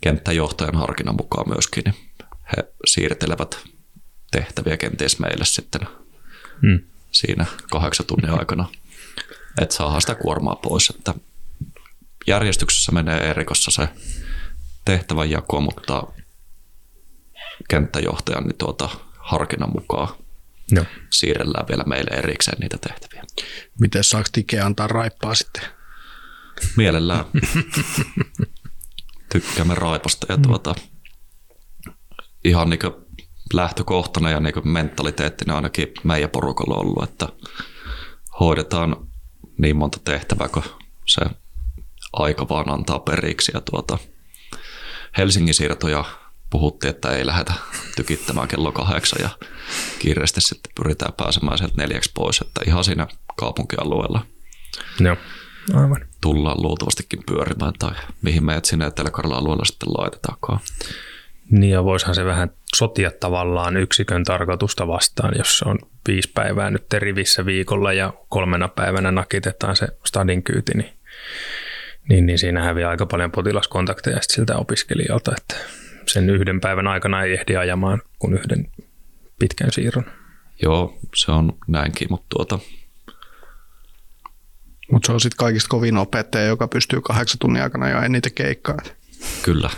[0.00, 1.94] kenttäjohtajan harkinnan mukaan myöskin, niin
[2.56, 3.58] he siirtelevät
[4.30, 5.80] tehtäviä kenties meille sitten
[6.62, 6.80] Hmm.
[7.12, 8.68] siinä kahdeksan tunnin aikana,
[9.60, 10.90] että saadaan sitä kuormaa pois.
[10.90, 11.14] Että
[12.26, 13.88] järjestyksessä menee erikossa se
[14.84, 16.02] tehtävän jako, mutta
[17.68, 20.08] kenttäjohtajan niin tuota, harkinnan mukaan
[20.70, 20.84] Joo.
[21.10, 23.24] siirrellään vielä meille erikseen niitä tehtäviä.
[23.80, 25.62] Miten saako Tike antaa raippaa sitten?
[26.76, 27.24] Mielellään
[29.32, 30.74] tykkäämme raipasta ja tuota,
[32.44, 32.80] ihan niin
[33.54, 37.28] lähtökohtana ja niin mentaliteettina ainakin meidän porukalla ollut, että
[38.40, 38.96] hoidetaan
[39.58, 40.62] niin monta tehtävää, kun
[41.06, 41.20] se
[42.12, 43.52] aika vaan antaa periksi.
[43.54, 43.98] Ja tuota,
[45.18, 46.04] Helsingin siirtoja
[46.50, 47.52] puhuttiin, että ei lähdetä
[47.96, 49.28] tykittämään kello kahdeksan ja
[49.98, 54.26] kiireesti sitten pyritään pääsemään sieltä neljäksi pois, että ihan siinä kaupunkialueella
[55.00, 55.16] Joo,
[55.74, 56.06] aivan.
[56.20, 60.60] tullaan luultavastikin pyörimään tai mihin meidät sinne etelä alueella sitten laitetaankaan.
[61.50, 66.70] Niin ja voisihan se vähän sotia tavallaan yksikön tarkoitusta vastaan, jos se on viisi päivää
[66.70, 70.92] nyt rivissä viikolla ja kolmena päivänä nakitetaan se stadin kyyti, niin,
[72.08, 75.56] niin, niin siinä häviää aika paljon potilaskontakteja siltä opiskelijalta, että
[76.06, 78.70] sen yhden päivän aikana ei ehdi ajamaan kuin yhden
[79.38, 80.04] pitkän siirron.
[80.62, 82.58] Joo, se on näinkin, mutta tuota,
[84.92, 88.76] Mutta se on sitten kaikista kovin opettaja, joka pystyy kahdeksan tunnin aikana jo niitä keikkaa.
[89.42, 89.70] kyllä,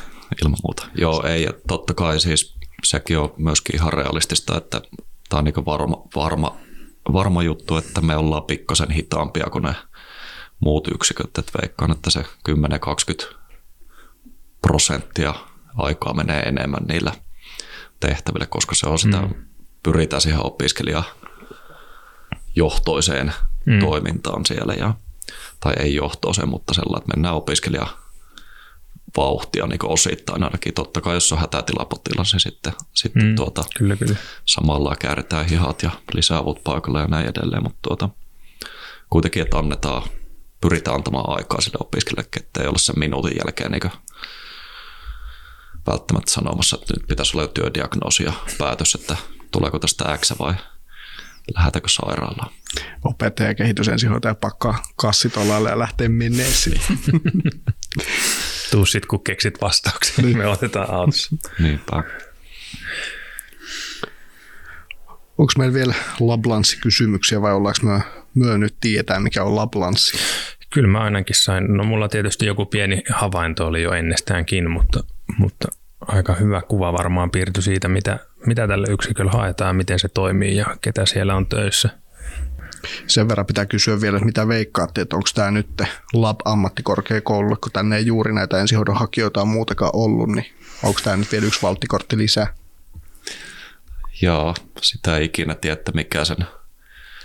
[0.42, 0.86] ilman muuta.
[0.94, 4.82] Joo, ei, ja totta kai siis sekin on myöskin ihan realistista, että
[5.28, 6.56] tämä on niin varma, varma,
[7.12, 9.74] varma juttu, että me ollaan pikkasen hitaampia kuin ne
[10.60, 12.24] muut yksiköt, että veikkaan, että se 10-20
[14.62, 15.34] prosenttia
[15.76, 17.12] aikaa menee enemmän niillä
[18.00, 19.34] tehtävillä, koska se on sitä, mm.
[19.82, 23.32] pyritään siihen opiskelijajohtoiseen
[23.66, 23.78] mm.
[23.78, 24.94] toimintaan siellä, ja,
[25.60, 27.86] tai ei johtoiseen, mutta sellainen, että mennään opiskelija
[29.16, 30.74] vauhtia niin osittain ainakin.
[30.74, 33.34] Totta kai jos on hätätilapotilas, niin sitten, sitten mm.
[33.34, 34.16] tuota, Kyllä, kyllä.
[34.44, 38.08] samalla kääritään hihat ja lisäavut paikalle ja näin edelleen, mutta tuota,
[39.10, 40.02] kuitenkin, että annetaan,
[40.60, 43.92] pyritään antamaan aikaa sille opiskelijalle, ettei olla sen minuutin jälkeen niin
[45.86, 49.16] välttämättä sanomassa, että nyt pitäisi olla jo työdiagnoosi ja päätös, että
[49.50, 50.54] tuleeko tästä X vai
[51.54, 52.50] lähdetäänkö sairaalaan.
[53.04, 56.80] Opettaja ja kehitysensihoitaja pakkaa kassit olalle ja lähtee menneeseen.
[58.72, 61.36] Tuu sit, kun keksit vastauksia, niin me otetaan autossa.
[61.58, 62.02] Niinpä.
[65.38, 68.00] Onko meillä vielä lablanssikysymyksiä vai ollaanko me,
[68.34, 70.18] myö nyt tietää, mikä on lablanssi?
[70.70, 75.04] Kyllä mä ainakin sain, no mulla tietysti joku pieni havainto oli jo ennestäänkin, mutta,
[75.38, 75.68] mutta
[76.00, 80.66] aika hyvä kuva varmaan piirtyi siitä, mitä, mitä tällä yksiköllä haetaan, miten se toimii ja
[80.80, 82.01] ketä siellä on töissä.
[83.06, 87.96] Sen verran pitää kysyä vielä, että mitä veikkaatte, että onko tämä nyt lab-ammattikorkeakoululle, kun tänne
[87.96, 90.46] ei juuri näitä ensihoidon hakijoita on muutenkaan ollut, niin
[90.82, 92.54] onko tämä nyt vielä yksi valttikortti lisää?
[94.22, 96.46] Joo, sitä ei ikinä tiedä, että mikä sen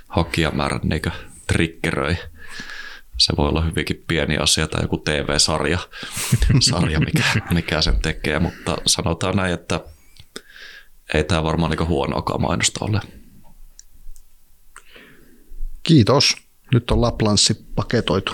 [0.08, 1.02] hakijamäärän niin
[1.48, 2.18] triggeröi.
[3.18, 5.80] Se voi olla hyvinkin pieni asia tai joku TV-sarja,
[6.70, 9.80] sarja, mikä, mikä sen tekee, mutta sanotaan näin, että
[11.14, 13.02] ei tämä varmaan niin huonoakaan mainosta ole.
[15.88, 16.36] Kiitos.
[16.74, 18.34] nyt on Laplanssi paketoitu.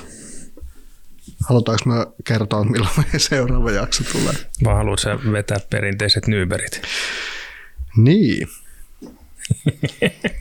[1.50, 1.94] Halutaanko me
[2.24, 4.34] kertoa, milloin meidän seuraava jakso tulee?
[4.64, 6.82] Vai haluat sä vetää perinteiset Nyberit?
[7.98, 8.48] Niin.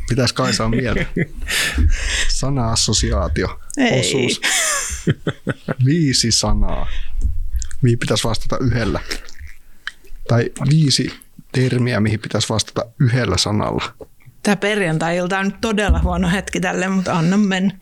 [0.09, 1.07] Pitäisi Kaisa mieltä.
[2.29, 3.61] Sana-assosiaatio.
[3.77, 4.01] Ei.
[4.01, 4.41] Osuus.
[5.85, 6.89] Viisi sanaa.
[7.83, 9.01] Mihin pitäisi vastata yhdellä.
[10.29, 11.13] Tai viisi
[11.53, 13.95] termiä, mihin pitäisi vastata yhdellä sanalla.
[14.43, 17.75] Tämä perjantai-ilta on nyt todella huono hetki tälle, mutta anna mennä.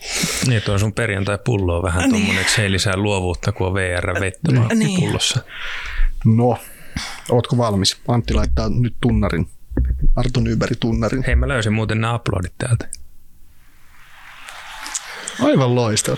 [0.47, 2.11] Niin, tuo sun perjantai-pullo on vähän Niin.
[2.11, 5.01] tuommoinen, että se ei lisää luovuutta, kun on VR-vettä Niin.
[5.01, 5.41] pullossa.
[6.25, 6.59] No,
[7.31, 7.97] ootko valmis?
[8.09, 9.49] Antti laittaa nyt tunnarin.
[10.17, 11.25] Arto Nyberg tunnarin.
[11.27, 12.89] Hei, mä löysin muuten nämä uploadit täältä.
[15.43, 16.17] Aivan loistava.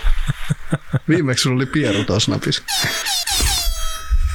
[1.09, 2.62] Viimeksi sulla oli pieru tuossa napissa.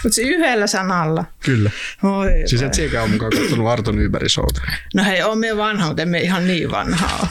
[0.04, 1.26] Mutta yhdellä sanalla.
[1.46, 1.72] Kyllä.
[2.04, 4.62] Oi, Siis et siekään ole mukaan katsonut Arto Nybergin showta.
[4.96, 7.28] No hei, on me vanha, mutta emme ihan niin vanhaa.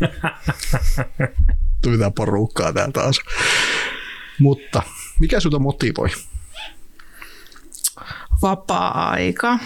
[1.82, 3.20] Tuli tää porukkaa tää taas.
[4.38, 4.82] Mutta
[5.20, 6.08] mikä sut motivoi?
[8.42, 9.58] Vapaa-aika,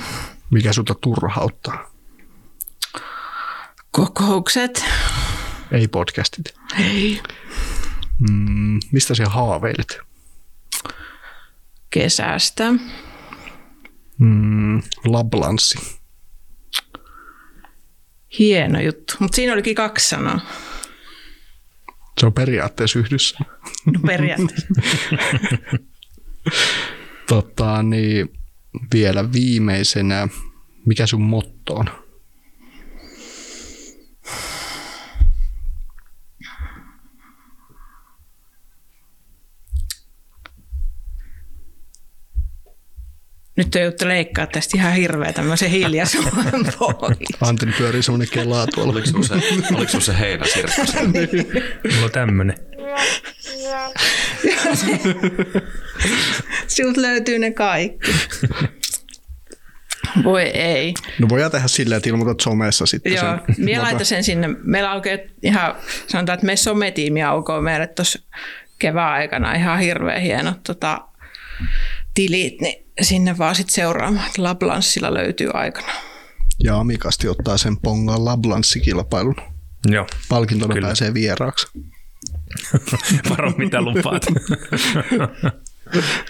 [0.50, 1.90] Mikä sut turhauttaa?
[3.90, 4.84] kokoukset.
[5.72, 6.54] Ei podcastit.
[6.78, 7.20] Hei.
[8.30, 9.98] Mm, mistä sä haaveilet?
[11.91, 12.72] Kesästä.
[14.18, 15.78] Mm, lablanssi.
[18.38, 19.14] Hieno juttu.
[19.18, 20.41] Mutta siinä olikin kaksi sanaa.
[22.20, 23.38] Se on periaatteessa yhdessä.
[23.86, 24.66] No periaatteessa.
[27.28, 28.32] Tota, niin
[28.95, 30.28] vielä viimeisenä,
[30.86, 31.91] mikä sun motto on?
[43.57, 46.32] Nyt ei joutu leikkaa tästä ihan hirveä tämmöisen hiljaisuuden
[46.78, 47.18] pois.
[47.40, 48.92] Antti pyörii semmonen kelaa tuolla.
[48.92, 49.34] Oliko se,
[49.74, 50.94] oliko se heinäsirkkus?
[51.94, 52.57] Mulla on tämmönen.
[56.66, 58.11] Sinulta löytyy ne kaikki.
[60.24, 60.94] Voi ei.
[61.18, 63.40] No voidaan tehdä silleen, että ilmoitat somessa sitten Joo, sen.
[63.59, 64.48] minä laitan sen sinne.
[64.64, 65.74] Meillä aukeaa ihan,
[66.07, 68.18] sanotaan, että meidän sometiimi aukoo meille tuossa
[68.78, 71.01] kevään aikana ihan hirveän hienot tota,
[72.14, 75.92] tilit, niin sinne vaan sitten seuraamaan, että Lablanssilla löytyy aikana.
[76.64, 79.36] Ja amikasti ottaa sen pongaan lablanssikilpailun.
[79.86, 80.86] Joo, Palkintona Kyllä.
[80.86, 81.66] pääsee vieraaksi.
[83.30, 84.26] varo mitä lupaat.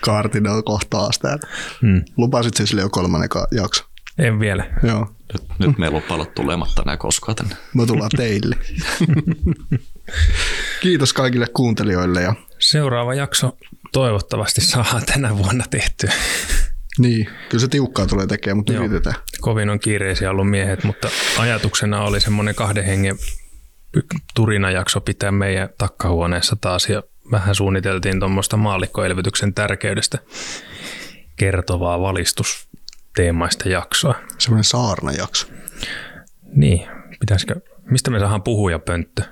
[0.04, 1.48] Kaartinen on kohta taas täällä.
[1.82, 2.02] Hmm.
[2.16, 3.84] Lupasit sen sille jo kolmannen jakso.
[4.18, 4.66] En vielä.
[4.82, 7.56] Joo, Nyt, nyt me ei lupaa olla tulematta enää koskaan tänne.
[7.74, 8.56] me tullaan teille.
[10.82, 13.56] Kiitos kaikille kuuntelijoille ja Seuraava jakso
[13.92, 16.12] toivottavasti saadaan tänä vuonna tehtyä.
[16.98, 18.84] niin, kyllä se tiukkaa tulee tekemään, mutta Joo.
[18.84, 19.16] yritetään.
[19.40, 23.16] Kovin on kiireisiä ollut miehet, mutta ajatuksena oli semmoinen kahden hengen
[24.34, 30.18] turinajakso pitää meidän takkahuoneessa taas ja vähän suunniteltiin tuommoista maallikkoelvytyksen tärkeydestä
[31.36, 34.14] kertovaa valistusteemaista jaksoa.
[34.38, 35.46] Semmoinen saarnajakso.
[36.54, 36.86] Niin,
[37.20, 37.54] pitäisikö,
[37.90, 39.22] mistä me saadaan puhujapönttö?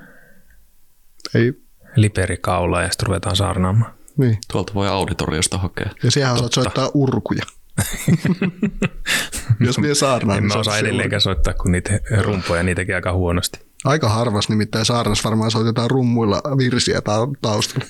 [1.35, 1.53] Ei,
[1.97, 3.98] Liperikaula ja sitten ruvetaan saarnaamaan.
[4.19, 4.39] Niin.
[4.53, 5.91] Tuolta voi auditoriosta hakea.
[6.03, 7.43] Ja siihen osaat soittaa urkuja.
[9.61, 13.61] Jos vie saarnaan, En niin mä osaa edelleenkään soittaa, kun niitä rumpoja niitäkin aika huonosti.
[13.85, 17.87] Aika harvas nimittäin saarnas varmaan soitetaan rummuilla virsiä ta- taustalla.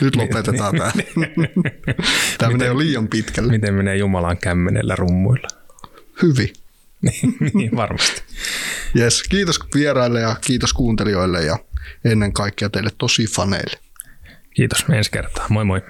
[0.00, 0.92] Nyt lopetetaan tämä.
[2.38, 3.52] Tämä menee jo liian pitkälle.
[3.52, 5.48] Miten menee Jumalan kämmenellä rummuilla?
[6.22, 6.48] Hyvin.
[7.54, 8.22] niin, varmasti.
[8.96, 9.22] Yes.
[9.22, 11.58] Kiitos vieraille ja kiitos kuuntelijoille ja
[12.04, 13.78] ennen kaikkea teille tosi faneille.
[14.54, 15.46] Kiitos ensi kertaa.
[15.48, 15.80] Moi moi.